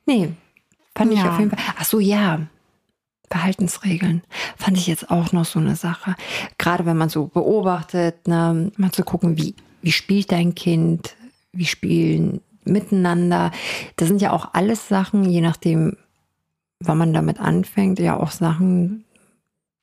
Nee, 0.05 0.33
fand 0.95 1.13
ja. 1.13 1.19
ich 1.19 1.25
auf 1.27 1.39
jeden 1.39 1.51
Fall. 1.51 1.59
Ach 1.77 1.85
so, 1.85 1.99
ja. 1.99 2.41
Verhaltensregeln 3.29 4.23
fand 4.55 4.77
ich 4.77 4.87
jetzt 4.87 5.11
auch 5.11 5.33
noch 5.33 5.43
so 5.43 5.59
eine 5.59 5.75
Sache. 5.75 6.15
Gerade 6.57 6.85
wenn 6.85 6.95
man 6.95 7.09
so 7.09 7.27
beobachtet, 7.27 8.25
ne, 8.25 8.71
mal 8.77 8.91
zu 8.93 9.03
gucken, 9.03 9.35
wie, 9.37 9.53
wie 9.81 9.91
spielt 9.91 10.31
dein 10.31 10.55
Kind, 10.55 11.15
wie 11.51 11.65
spielen 11.65 12.41
miteinander. 12.65 13.51
Das 13.95 14.07
sind 14.07 14.21
ja 14.21 14.31
auch 14.31 14.53
alles 14.53 14.87
Sachen, 14.87 15.29
je 15.29 15.41
nachdem, 15.41 15.97
wann 16.79 16.97
man 16.97 17.13
damit 17.13 17.39
anfängt, 17.39 17.99
ja 17.99 18.17
auch 18.17 18.31
Sachen, 18.31 19.05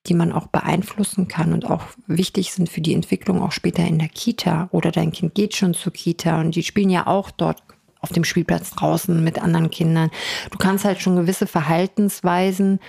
die 0.06 0.14
man 0.14 0.32
auch 0.32 0.48
beeinflussen 0.48 1.28
kann 1.28 1.52
und 1.52 1.64
auch 1.64 1.82
wichtig 2.06 2.52
sind 2.52 2.68
für 2.68 2.82
die 2.82 2.94
Entwicklung 2.94 3.40
auch 3.40 3.52
später 3.52 3.84
in 3.86 3.98
der 3.98 4.08
Kita. 4.08 4.68
Oder 4.70 4.92
dein 4.92 5.12
Kind 5.12 5.34
geht 5.34 5.56
schon 5.56 5.72
zur 5.72 5.92
Kita 5.92 6.40
und 6.40 6.54
die 6.54 6.62
spielen 6.62 6.90
ja 6.90 7.06
auch 7.06 7.30
dort 7.30 7.62
auf 8.00 8.10
dem 8.10 8.24
Spielplatz 8.24 8.70
draußen 8.70 9.24
mit 9.24 9.40
anderen 9.40 9.70
Kindern. 9.70 10.10
Du 10.50 10.58
kannst 10.58 10.84
halt 10.84 11.00
schon 11.00 11.16
gewisse 11.16 11.46
Verhaltensweisen 11.46 12.80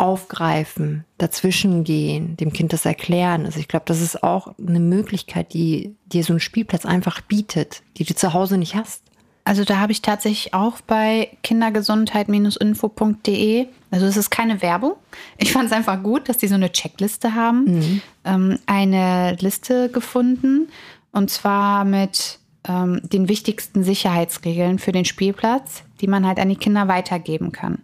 aufgreifen, 0.00 1.04
dazwischen 1.18 1.84
gehen, 1.84 2.36
dem 2.38 2.52
Kind 2.52 2.72
das 2.72 2.86
erklären. 2.86 3.44
Also 3.44 3.60
ich 3.60 3.68
glaube, 3.68 3.84
das 3.86 4.00
ist 4.00 4.22
auch 4.22 4.54
eine 4.58 4.80
Möglichkeit, 4.80 5.52
die 5.52 5.94
dir 6.06 6.24
so 6.24 6.32
ein 6.32 6.40
Spielplatz 6.40 6.86
einfach 6.86 7.20
bietet, 7.20 7.82
die 7.98 8.04
du 8.04 8.14
zu 8.14 8.32
Hause 8.32 8.56
nicht 8.56 8.74
hast. 8.74 9.02
Also 9.44 9.62
da 9.64 9.78
habe 9.78 9.92
ich 9.92 10.00
tatsächlich 10.00 10.54
auch 10.54 10.80
bei 10.80 11.28
kindergesundheit-info.de, 11.42 13.66
also 13.90 14.06
es 14.06 14.16
ist 14.16 14.30
keine 14.30 14.62
Werbung. 14.62 14.94
Ich 15.38 15.52
fand 15.52 15.66
es 15.66 15.72
einfach 15.72 16.02
gut, 16.02 16.30
dass 16.30 16.38
die 16.38 16.48
so 16.48 16.54
eine 16.54 16.72
Checkliste 16.72 17.34
haben, 17.34 17.64
mhm. 17.64 18.00
ähm, 18.24 18.58
eine 18.66 19.36
Liste 19.40 19.90
gefunden, 19.90 20.68
Und 21.12 21.30
zwar 21.30 21.84
mit 21.84 22.38
ähm, 22.68 23.00
den 23.02 23.28
wichtigsten 23.28 23.84
Sicherheitsregeln 23.84 24.78
für 24.78 24.92
den 24.92 25.04
Spielplatz, 25.04 25.82
die 26.00 26.06
man 26.06 26.26
halt 26.26 26.38
an 26.38 26.48
die 26.48 26.56
Kinder 26.56 26.88
weitergeben 26.88 27.52
kann. 27.52 27.82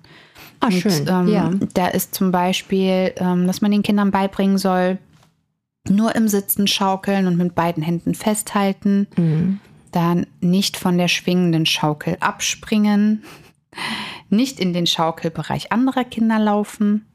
Ah, 0.60 0.70
schön. 0.70 1.06
ähm, 1.08 1.28
ja. 1.28 1.50
Da 1.74 1.88
ist 1.88 2.14
zum 2.14 2.32
Beispiel, 2.32 3.12
ähm, 3.16 3.46
dass 3.46 3.60
man 3.60 3.70
den 3.70 3.82
Kindern 3.82 4.10
beibringen 4.10 4.58
soll, 4.58 4.98
nur 5.88 6.14
im 6.16 6.28
Sitzen 6.28 6.66
schaukeln 6.66 7.26
und 7.26 7.36
mit 7.36 7.54
beiden 7.54 7.82
Händen 7.82 8.14
festhalten. 8.14 9.06
Mhm. 9.16 9.60
Dann 9.92 10.26
nicht 10.40 10.76
von 10.76 10.98
der 10.98 11.08
schwingenden 11.08 11.66
Schaukel 11.66 12.16
abspringen. 12.20 13.22
Nicht 14.28 14.58
in 14.58 14.72
den 14.72 14.86
Schaukelbereich 14.86 15.72
anderer 15.72 16.04
Kinder 16.04 16.38
laufen. 16.38 17.06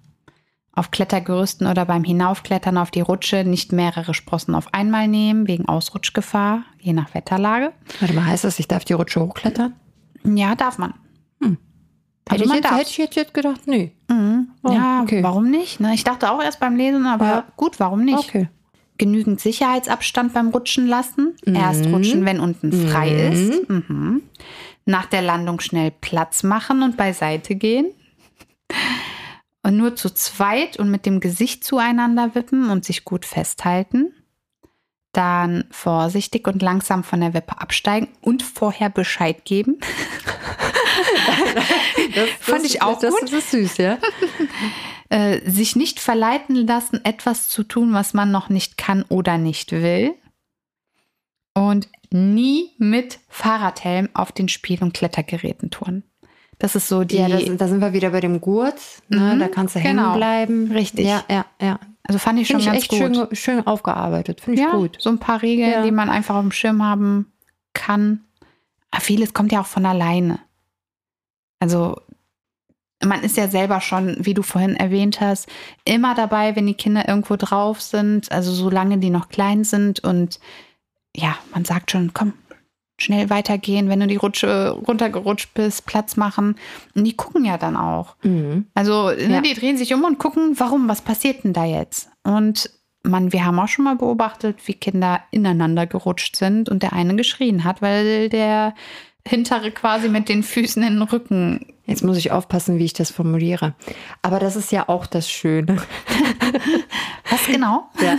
Auf 0.73 0.89
Klettergerüsten 0.89 1.67
oder 1.67 1.85
beim 1.85 2.05
Hinaufklettern 2.05 2.77
auf 2.77 2.91
die 2.91 3.01
Rutsche 3.01 3.43
nicht 3.43 3.73
mehrere 3.73 4.13
Sprossen 4.13 4.55
auf 4.55 4.73
einmal 4.73 5.07
nehmen, 5.09 5.47
wegen 5.47 5.67
Ausrutschgefahr, 5.67 6.63
je 6.79 6.93
nach 6.93 7.13
Wetterlage. 7.13 7.73
Warte 7.99 8.13
mal, 8.13 8.25
heißt 8.25 8.45
das, 8.45 8.57
ich 8.57 8.69
darf 8.69 8.85
die 8.85 8.93
Rutsche 8.93 9.19
hochklettern? 9.19 9.73
Ja, 10.23 10.55
darf 10.55 10.77
man. 10.77 10.93
Hätte, 11.41 11.57
Also 12.29 12.43
ich 12.43 12.49
man 12.49 12.57
jetzt, 12.61 12.71
hätte 12.71 12.89
ich 12.89 12.97
jetzt, 12.97 13.15
jetzt 13.15 13.33
gedacht, 13.33 13.61
nee. 13.65 13.91
Mhm. 14.09 14.51
Oh, 14.63 14.71
ja, 14.71 15.01
okay. 15.01 15.21
warum 15.23 15.49
nicht? 15.49 15.79
Ne? 15.79 15.93
Ich 15.93 16.03
dachte 16.03 16.31
auch 16.31 16.41
erst 16.41 16.59
beim 16.59 16.75
Lesen, 16.75 17.05
aber 17.05 17.25
Ja. 17.25 17.45
gut, 17.57 17.79
warum 17.79 18.03
nicht? 18.05 18.17
Okay. 18.17 18.49
Genügend 18.97 19.39
Sicherheitsabstand 19.41 20.33
beim 20.33 20.49
Rutschen 20.49 20.85
lassen. 20.87 21.35
Erst 21.45 21.87
rutschen, 21.87 22.23
wenn 22.25 22.39
unten 22.39 22.71
frei 22.89 23.29
ist. 23.31 23.67
Mhm. 23.67 24.21
Nach 24.85 25.07
der 25.07 25.23
Landung 25.23 25.59
schnell 25.59 25.91
Platz 25.91 26.43
machen 26.43 26.83
und 26.83 26.97
beiseite 26.97 27.55
gehen. 27.55 27.87
Und 29.63 29.77
nur 29.77 29.95
zu 29.95 30.09
zweit 30.11 30.77
und 30.77 30.91
mit 30.91 31.05
dem 31.05 31.19
Gesicht 31.19 31.63
zueinander 31.63 32.35
wippen 32.35 32.69
und 32.69 32.85
sich 32.85 33.03
gut 33.03 33.25
festhalten. 33.25 34.13
Dann 35.13 35.65
vorsichtig 35.71 36.47
und 36.47 36.61
langsam 36.61 37.03
von 37.03 37.21
der 37.21 37.33
Wippe 37.33 37.59
absteigen 37.59 38.07
und 38.21 38.43
vorher 38.43 38.89
Bescheid 38.89 39.45
geben. 39.45 39.79
Das, 42.15 42.29
Fand 42.39 42.65
ich 42.65 42.81
auch 42.81 42.99
das, 42.99 43.11
gut. 43.13 43.23
Das 43.23 43.31
ist 43.31 43.51
süß, 43.51 43.77
ja. 43.77 43.97
Äh, 45.09 45.41
sich 45.49 45.75
nicht 45.75 45.99
verleiten 45.99 46.55
lassen, 46.55 47.03
etwas 47.03 47.49
zu 47.49 47.63
tun, 47.63 47.91
was 47.91 48.13
man 48.13 48.31
noch 48.31 48.47
nicht 48.47 48.77
kann 48.77 49.03
oder 49.09 49.37
nicht 49.37 49.73
will. 49.73 50.13
Und 51.53 51.89
nie 52.11 52.69
mit 52.77 53.19
Fahrradhelm 53.27 54.07
auf 54.13 54.31
den 54.31 54.47
Spiel- 54.47 54.81
und 54.81 54.93
Klettergeräten 54.93 55.69
touren. 55.69 56.03
Das 56.59 56.75
ist 56.75 56.87
so 56.87 57.03
die. 57.03 57.17
Ja, 57.17 57.27
das, 57.27 57.43
da 57.57 57.67
sind 57.67 57.81
wir 57.81 57.91
wieder 57.91 58.11
bei 58.11 58.21
dem 58.21 58.39
Gurt. 58.39 58.79
Ne? 59.09 59.33
Mhm, 59.35 59.39
da 59.39 59.47
kannst 59.47 59.75
du 59.75 59.81
genau. 59.81 60.03
hängen 60.03 60.17
bleiben. 60.17 60.71
Richtig. 60.71 61.07
Ja, 61.07 61.23
ja, 61.29 61.45
ja. 61.59 61.79
also 62.03 62.19
fand 62.19 62.39
ich 62.39 62.47
schon 62.47 62.59
ich 62.59 62.67
ganz 62.67 62.77
echt 62.77 62.89
gut. 62.89 62.99
schön, 62.99 63.27
schön 63.35 63.67
aufgearbeitet. 63.67 64.41
Finde 64.41 64.61
ich 64.61 64.67
ja, 64.67 64.73
gut. 64.73 64.95
so 64.99 65.09
ein 65.09 65.17
paar 65.17 65.41
Regeln, 65.41 65.71
Ja. 65.71 65.83
die 65.83 65.91
man 65.91 66.09
einfach 66.09 66.35
auf 66.35 66.41
dem 66.41 66.51
Schirm 66.51 66.83
haben 66.83 67.33
kann. 67.73 68.21
Aber 68.91 69.01
vieles 69.01 69.33
kommt 69.33 69.51
ja 69.51 69.61
auch 69.61 69.65
von 69.65 69.85
alleine. 69.85 70.39
Also 71.61 71.95
man 73.03 73.23
ist 73.23 73.37
ja 73.37 73.47
selber 73.47 73.79
schon, 73.81 74.17
wie 74.19 74.33
du 74.33 74.41
vorhin 74.43 74.75
erwähnt 74.75 75.21
hast, 75.21 75.47
immer 75.85 76.13
dabei, 76.15 76.55
wenn 76.55 76.67
die 76.67 76.73
Kinder 76.73 77.07
irgendwo 77.07 77.35
drauf 77.35 77.81
sind, 77.81 78.31
also 78.31 78.51
solange 78.51 78.97
die 78.97 79.09
noch 79.09 79.29
klein 79.29 79.63
sind 79.63 80.01
und 80.03 80.39
ja, 81.15 81.37
man 81.53 81.65
sagt 81.65 81.91
schon, 81.91 82.13
komm, 82.13 82.33
schnell 82.99 83.29
weitergehen, 83.29 83.89
wenn 83.89 83.99
du 83.99 84.07
die 84.07 84.15
Rutsche 84.17 84.69
runtergerutscht 84.69 85.53
bist, 85.53 85.85
Platz 85.87 86.15
machen. 86.17 86.55
Und 86.95 87.03
die 87.03 87.17
gucken 87.17 87.43
ja 87.43 87.57
dann 87.57 87.75
auch. 87.75 88.15
Mhm. 88.23 88.67
Also 88.75 89.09
ne, 89.09 89.29
Ja. 89.29 89.41
die 89.41 89.55
drehen 89.55 89.77
sich 89.77 89.93
um 89.93 90.03
und 90.03 90.19
gucken, 90.19 90.53
warum, 90.59 90.87
was 90.87 91.01
passiert 91.01 91.43
denn 91.43 91.53
da 91.53 91.65
jetzt? 91.65 92.09
Und 92.23 92.69
man, 93.03 93.33
wir 93.33 93.43
haben 93.43 93.59
auch 93.59 93.67
schon 93.67 93.85
mal 93.85 93.95
beobachtet, 93.95 94.67
wie 94.67 94.75
Kinder 94.75 95.21
ineinander 95.31 95.87
gerutscht 95.87 96.35
sind 96.35 96.69
und 96.69 96.83
der 96.83 96.93
eine 96.93 97.15
geschrien 97.15 97.63
hat, 97.63 97.81
weil 97.81 98.29
der 98.29 98.75
hintere 99.27 99.71
quasi 99.71 100.09
mit 100.09 100.29
den 100.29 100.43
Füßen 100.43 100.81
in 100.83 100.93
den 100.95 101.01
Rücken. 101.01 101.65
Jetzt 101.85 102.03
muss 102.03 102.17
ich 102.17 102.31
aufpassen, 102.31 102.77
wie 102.77 102.85
ich 102.85 102.93
das 102.93 103.11
formuliere. 103.11 103.75
Aber 104.21 104.39
das 104.39 104.55
ist 104.55 104.71
ja 104.71 104.87
auch 104.87 105.05
das 105.05 105.29
Schöne. 105.29 105.77
Was 107.29 107.45
genau? 107.45 107.89
Ja, 108.01 108.17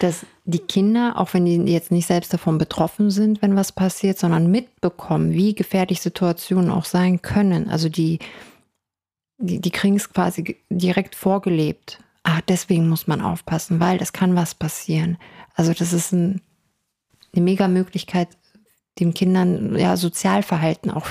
dass 0.00 0.24
die 0.44 0.58
Kinder, 0.58 1.14
auch 1.16 1.34
wenn 1.34 1.44
die 1.44 1.56
jetzt 1.72 1.90
nicht 1.90 2.06
selbst 2.06 2.32
davon 2.32 2.58
betroffen 2.58 3.10
sind, 3.10 3.42
wenn 3.42 3.54
was 3.54 3.72
passiert, 3.72 4.18
sondern 4.18 4.50
mitbekommen, 4.50 5.32
wie 5.32 5.54
gefährlich 5.54 6.00
Situationen 6.00 6.70
auch 6.70 6.86
sein 6.86 7.20
können. 7.20 7.68
Also 7.68 7.90
die, 7.90 8.18
die, 9.36 9.60
die 9.60 9.70
kriegen 9.70 9.96
es 9.96 10.10
quasi 10.10 10.56
direkt 10.70 11.14
vorgelebt. 11.14 11.98
Ah, 12.22 12.40
deswegen 12.48 12.88
muss 12.88 13.06
man 13.06 13.20
aufpassen, 13.20 13.78
weil 13.78 14.00
es 14.00 14.12
kann 14.12 14.36
was 14.36 14.54
passieren. 14.54 15.18
Also 15.54 15.74
das 15.74 15.92
ist 15.92 16.12
ein, 16.12 16.40
eine 17.34 17.44
mega 17.44 17.68
Möglichkeit, 17.68 18.28
den 18.98 19.14
Kindern 19.14 19.76
ja 19.76 19.96
Sozialverhalten 19.96 20.90
auch 20.90 21.08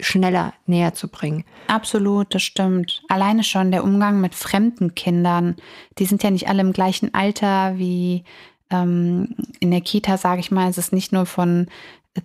schneller 0.00 0.54
näher 0.66 0.94
zu 0.94 1.08
bringen. 1.08 1.44
Absolut, 1.68 2.34
das 2.34 2.42
stimmt. 2.42 3.02
Alleine 3.08 3.44
schon 3.44 3.70
der 3.70 3.84
Umgang 3.84 4.20
mit 4.20 4.34
fremden 4.34 4.94
Kindern. 4.94 5.56
Die 5.98 6.04
sind 6.04 6.22
ja 6.22 6.30
nicht 6.30 6.48
alle 6.48 6.62
im 6.62 6.72
gleichen 6.72 7.14
Alter 7.14 7.78
wie 7.78 8.24
ähm, 8.70 9.36
in 9.60 9.70
der 9.70 9.80
Kita, 9.80 10.16
sage 10.16 10.40
ich 10.40 10.50
mal. 10.50 10.68
Es 10.68 10.78
ist 10.78 10.92
nicht 10.92 11.12
nur 11.12 11.26
von 11.26 11.68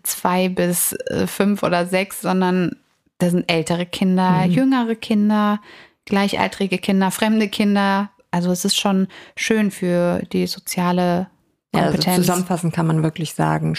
zwei 0.02 0.50
bis 0.50 0.94
äh, 0.94 1.28
fünf 1.28 1.64
oder 1.64 1.86
sechs, 1.86 2.22
sondern 2.22 2.76
da 3.20 3.30
sind 3.30 3.50
ältere 3.50 3.86
Kinder, 3.86 4.44
jüngere 4.46 4.96
Kinder, 4.96 5.62
gleichaltrige 6.06 6.80
Kinder, 6.80 7.12
fremde 7.12 7.48
Kinder. 7.48 8.10
Also 8.32 8.52
es 8.52 8.66
ist 8.66 8.80
schon 8.80 9.08
schön 9.36 9.70
für 9.70 10.24
die 10.34 10.48
soziale 10.48 11.28
Ja, 11.74 11.82
also 11.82 11.92
Kompetenz. 11.92 12.16
zusammenfassend 12.18 12.74
kann 12.74 12.88
man 12.88 13.04
wirklich 13.04 13.36
sagen, 13.36 13.76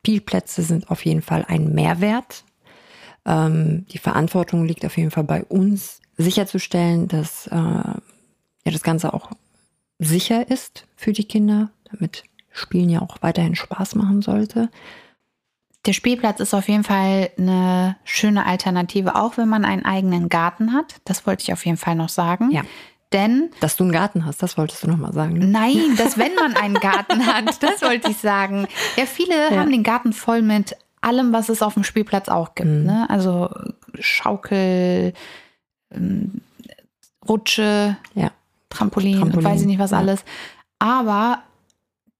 Spielplätze 0.00 0.62
sind 0.62 0.90
auf 0.90 1.04
jeden 1.04 1.22
Fall 1.22 1.44
ein 1.46 1.74
Mehrwert. 1.74 2.44
Ähm, 3.26 3.86
die 3.90 3.98
Verantwortung 3.98 4.64
liegt 4.64 4.84
auf 4.86 4.96
jeden 4.96 5.10
Fall 5.10 5.24
bei 5.24 5.44
uns, 5.44 6.00
sicherzustellen, 6.16 7.06
dass 7.08 7.46
äh, 7.48 7.54
ja, 7.54 8.00
das 8.64 8.82
Ganze 8.82 9.12
auch 9.12 9.30
sicher 9.98 10.50
ist 10.50 10.86
für 10.96 11.12
die 11.12 11.24
Kinder, 11.24 11.70
damit 11.90 12.24
Spielen 12.50 12.88
ja 12.88 13.00
auch 13.02 13.18
weiterhin 13.20 13.54
Spaß 13.54 13.94
machen 13.94 14.22
sollte. 14.22 14.70
Der 15.86 15.92
Spielplatz 15.92 16.40
ist 16.40 16.52
auf 16.52 16.68
jeden 16.68 16.84
Fall 16.84 17.30
eine 17.38 17.96
schöne 18.04 18.44
Alternative, 18.44 19.14
auch 19.16 19.36
wenn 19.36 19.48
man 19.48 19.64
einen 19.64 19.84
eigenen 19.84 20.28
Garten 20.28 20.72
hat. 20.72 20.96
Das 21.04 21.26
wollte 21.26 21.42
ich 21.42 21.52
auf 21.52 21.64
jeden 21.64 21.78
Fall 21.78 21.94
noch 21.94 22.08
sagen. 22.08 22.50
Ja. 22.50 22.62
Denn 23.12 23.50
Dass 23.60 23.76
du 23.76 23.84
einen 23.84 23.92
Garten 23.92 24.24
hast, 24.24 24.42
das 24.42 24.56
wolltest 24.56 24.84
du 24.84 24.88
nochmal 24.88 25.12
sagen. 25.12 25.38
Ne? 25.38 25.46
nein, 25.46 25.78
dass 25.96 26.16
wenn 26.16 26.34
man 26.34 26.54
einen 26.54 26.74
Garten 26.74 27.26
hat, 27.26 27.62
das 27.62 27.82
wollte 27.82 28.10
ich 28.10 28.18
sagen. 28.18 28.68
Ja, 28.96 29.06
viele 29.06 29.34
haben 29.58 29.70
den 29.72 29.82
Garten 29.82 30.12
voll 30.12 30.42
mit 30.42 30.76
allem, 31.00 31.32
was 31.32 31.48
es 31.48 31.62
auf 31.62 31.74
dem 31.74 31.84
Spielplatz 31.84 32.28
auch 32.28 32.54
gibt. 32.54 32.68
Mhm. 32.68 32.84
Ne? 32.84 33.10
Also 33.10 33.50
Schaukel, 33.98 35.12
ähm, 35.92 36.40
Rutsche, 37.28 37.96
Ja. 38.14 38.30
Trampolin, 38.68 39.14
und 39.14 39.20
Trampolin, 39.32 39.44
weiß 39.44 39.60
ich 39.62 39.66
nicht 39.66 39.78
was 39.80 39.90
ja. 39.90 39.98
alles. 39.98 40.24
Aber 40.78 41.42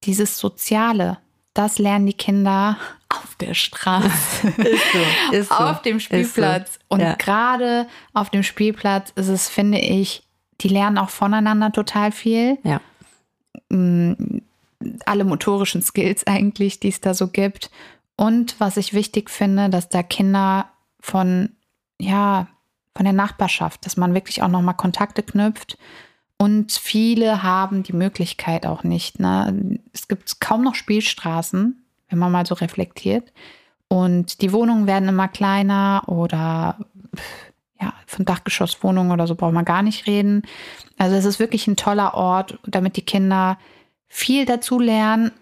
dieses 0.04 0.38
Soziale, 0.38 1.18
das 1.54 1.78
lernen 1.78 2.06
die 2.06 2.12
Kinder 2.14 2.76
auf 3.08 3.34
der 3.36 3.54
Straße. 3.54 4.48
Ist 4.56 4.92
so. 4.92 5.32
Ist 5.36 5.48
so. 5.50 5.54
auf 5.54 5.82
dem 5.82 6.00
Spielplatz. 6.00 6.78
Und 6.88 7.00
Ja. 7.00 7.14
gerade 7.14 7.86
auf 8.12 8.30
dem 8.30 8.42
Spielplatz 8.42 9.12
ist 9.14 9.28
es, 9.28 9.48
finde 9.48 9.78
ich, 9.78 10.22
die 10.60 10.68
lernen 10.68 10.98
auch 10.98 11.10
voneinander 11.10 11.72
total 11.72 12.12
viel. 12.12 12.58
Ja. 12.62 12.80
Mm, 13.70 14.42
Alle 15.04 15.24
motorischen 15.24 15.82
Skills 15.82 16.26
eigentlich, 16.26 16.80
die 16.80 16.88
es 16.88 17.00
da 17.00 17.14
so 17.14 17.28
gibt. 17.28 17.70
Und 18.16 18.58
was 18.60 18.76
ich 18.76 18.94
wichtig 18.94 19.30
finde, 19.30 19.68
dass 19.70 19.88
da 19.88 20.02
Kinder 20.02 20.70
von, 21.00 21.50
ja, 21.98 22.48
von 22.94 23.04
der 23.04 23.12
Nachbarschaft, 23.12 23.86
dass 23.86 23.96
man 23.96 24.14
wirklich 24.14 24.42
auch 24.42 24.48
nochmal 24.48 24.76
Kontakte 24.76 25.22
knüpft. 25.22 25.78
Und 26.36 26.72
viele 26.72 27.42
haben 27.42 27.82
die 27.82 27.92
Möglichkeit 27.92 28.66
auch 28.66 28.82
nicht. 28.82 29.20
Ne? 29.20 29.78
Es 29.92 30.08
gibt 30.08 30.40
kaum 30.40 30.62
noch 30.62 30.74
Spielstraßen, 30.74 31.84
wenn 32.08 32.18
man 32.18 32.32
mal 32.32 32.46
so 32.46 32.54
reflektiert. 32.54 33.32
Und 33.88 34.40
die 34.40 34.52
Wohnungen 34.52 34.86
werden 34.86 35.08
immer 35.08 35.28
kleiner 35.28 36.04
oder 36.06 36.78
ja, 37.80 37.94
von 38.06 38.24
Dachgeschosswohnungen 38.24 39.12
oder 39.12 39.26
so 39.26 39.34
braucht 39.34 39.54
man 39.54 39.64
gar 39.64 39.82
nicht 39.82 40.06
reden. 40.06 40.42
Also 40.98 41.16
es 41.16 41.24
ist 41.24 41.38
wirklich 41.38 41.66
ein 41.66 41.76
toller 41.76 42.14
Ort, 42.14 42.58
damit 42.66 42.96
die 42.96 43.04
Kinder 43.04 43.58
viel 44.08 44.44
dazu 44.44 44.78
lernen 44.78 45.32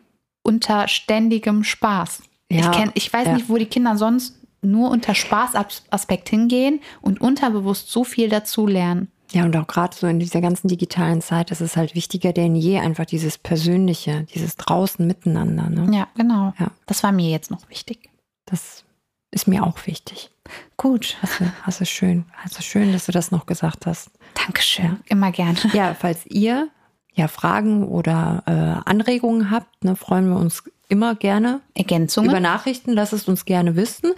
unter 0.42 0.88
ständigem 0.88 1.64
Spaß. 1.64 2.22
Ja, 2.51 2.61
ich, 2.61 2.70
kenn, 2.70 2.90
ich 2.94 3.12
weiß 3.12 3.27
ja. 3.27 3.35
nicht, 3.35 3.48
wo 3.48 3.57
die 3.57 3.66
Kinder 3.66 3.96
sonst 3.96 4.37
nur 4.62 4.90
unter 4.90 5.14
Spaßaspekt 5.14 6.29
hingehen 6.29 6.81
und 7.01 7.20
unterbewusst 7.20 7.90
so 7.90 8.05
viel 8.05 8.29
dazu 8.29 8.66
lernen. 8.66 9.09
Ja, 9.33 9.44
und 9.44 9.55
auch 9.57 9.66
gerade 9.66 9.94
so 9.94 10.07
in 10.07 10.20
dieser 10.20 10.40
ganzen 10.40 10.68
digitalen 10.68 11.20
Zeit 11.20 11.51
ist 11.51 11.61
es 11.61 11.77
halt 11.77 11.94
wichtiger 11.94 12.33
denn 12.33 12.57
je, 12.57 12.79
einfach 12.79 13.05
dieses 13.05 13.37
Persönliche, 13.37 14.27
dieses 14.35 14.57
draußen 14.57 15.07
miteinander. 15.07 15.68
Ne? 15.68 15.94
Ja, 15.94 16.09
genau. 16.14 16.55
Ja. 16.59 16.70
Das 16.87 17.03
war 17.03 17.12
mir 17.12 17.31
jetzt 17.31 17.51
noch 17.51 17.68
wichtig. 17.68 18.09
Das 18.46 18.85
ist 19.31 19.47
mir 19.47 19.64
auch 19.64 19.87
wichtig. 19.87 20.31
Gut. 20.77 21.17
Hast 21.23 21.41
du, 21.41 21.53
hast 21.62 21.81
du 21.81 21.87
schön, 21.87 22.25
hast 22.37 22.59
du 22.59 22.62
schön, 22.62 22.93
dass 22.93 23.07
du 23.07 23.12
das 23.12 23.31
noch 23.31 23.47
gesagt 23.47 23.87
hast. 23.87 24.11
Dankeschön. 24.35 25.01
Immer 25.07 25.33
gerne. 25.33 25.59
Ja, 25.73 25.95
falls 25.99 26.27
ihr 26.27 26.69
ja 27.14 27.29
Fragen 27.29 27.87
oder 27.87 28.43
äh, 28.47 28.88
Anregungen 28.88 29.51
habt, 29.51 29.85
ne, 29.85 29.97
freuen 29.97 30.29
wir 30.29 30.37
uns 30.37 30.62
immer 30.88 31.14
gerne 31.14 31.61
Ergänzungen. 31.75 32.31
über 32.31 32.41
Nachrichten. 32.41 32.93
Lasst 32.93 33.12
es 33.12 33.29
uns 33.29 33.45
gerne 33.45 33.77
wissen. 33.77 34.12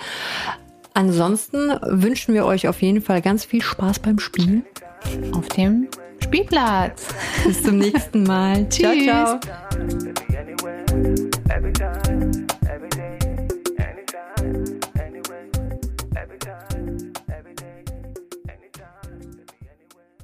Ansonsten 0.94 1.70
wünschen 1.82 2.34
wir 2.34 2.44
euch 2.44 2.68
auf 2.68 2.82
jeden 2.82 3.00
Fall 3.00 3.22
ganz 3.22 3.44
viel 3.44 3.62
Spaß 3.62 4.00
beim 4.00 4.18
Spielen. 4.18 4.64
Auf 5.32 5.48
dem 5.48 5.88
Spielplatz. 6.22 7.06
Bis 7.44 7.62
zum 7.62 7.78
nächsten 7.78 8.24
Mal. 8.24 8.68
ciao, 8.68 8.92
Tschüss. 8.92 9.40
ciao. 12.24 12.39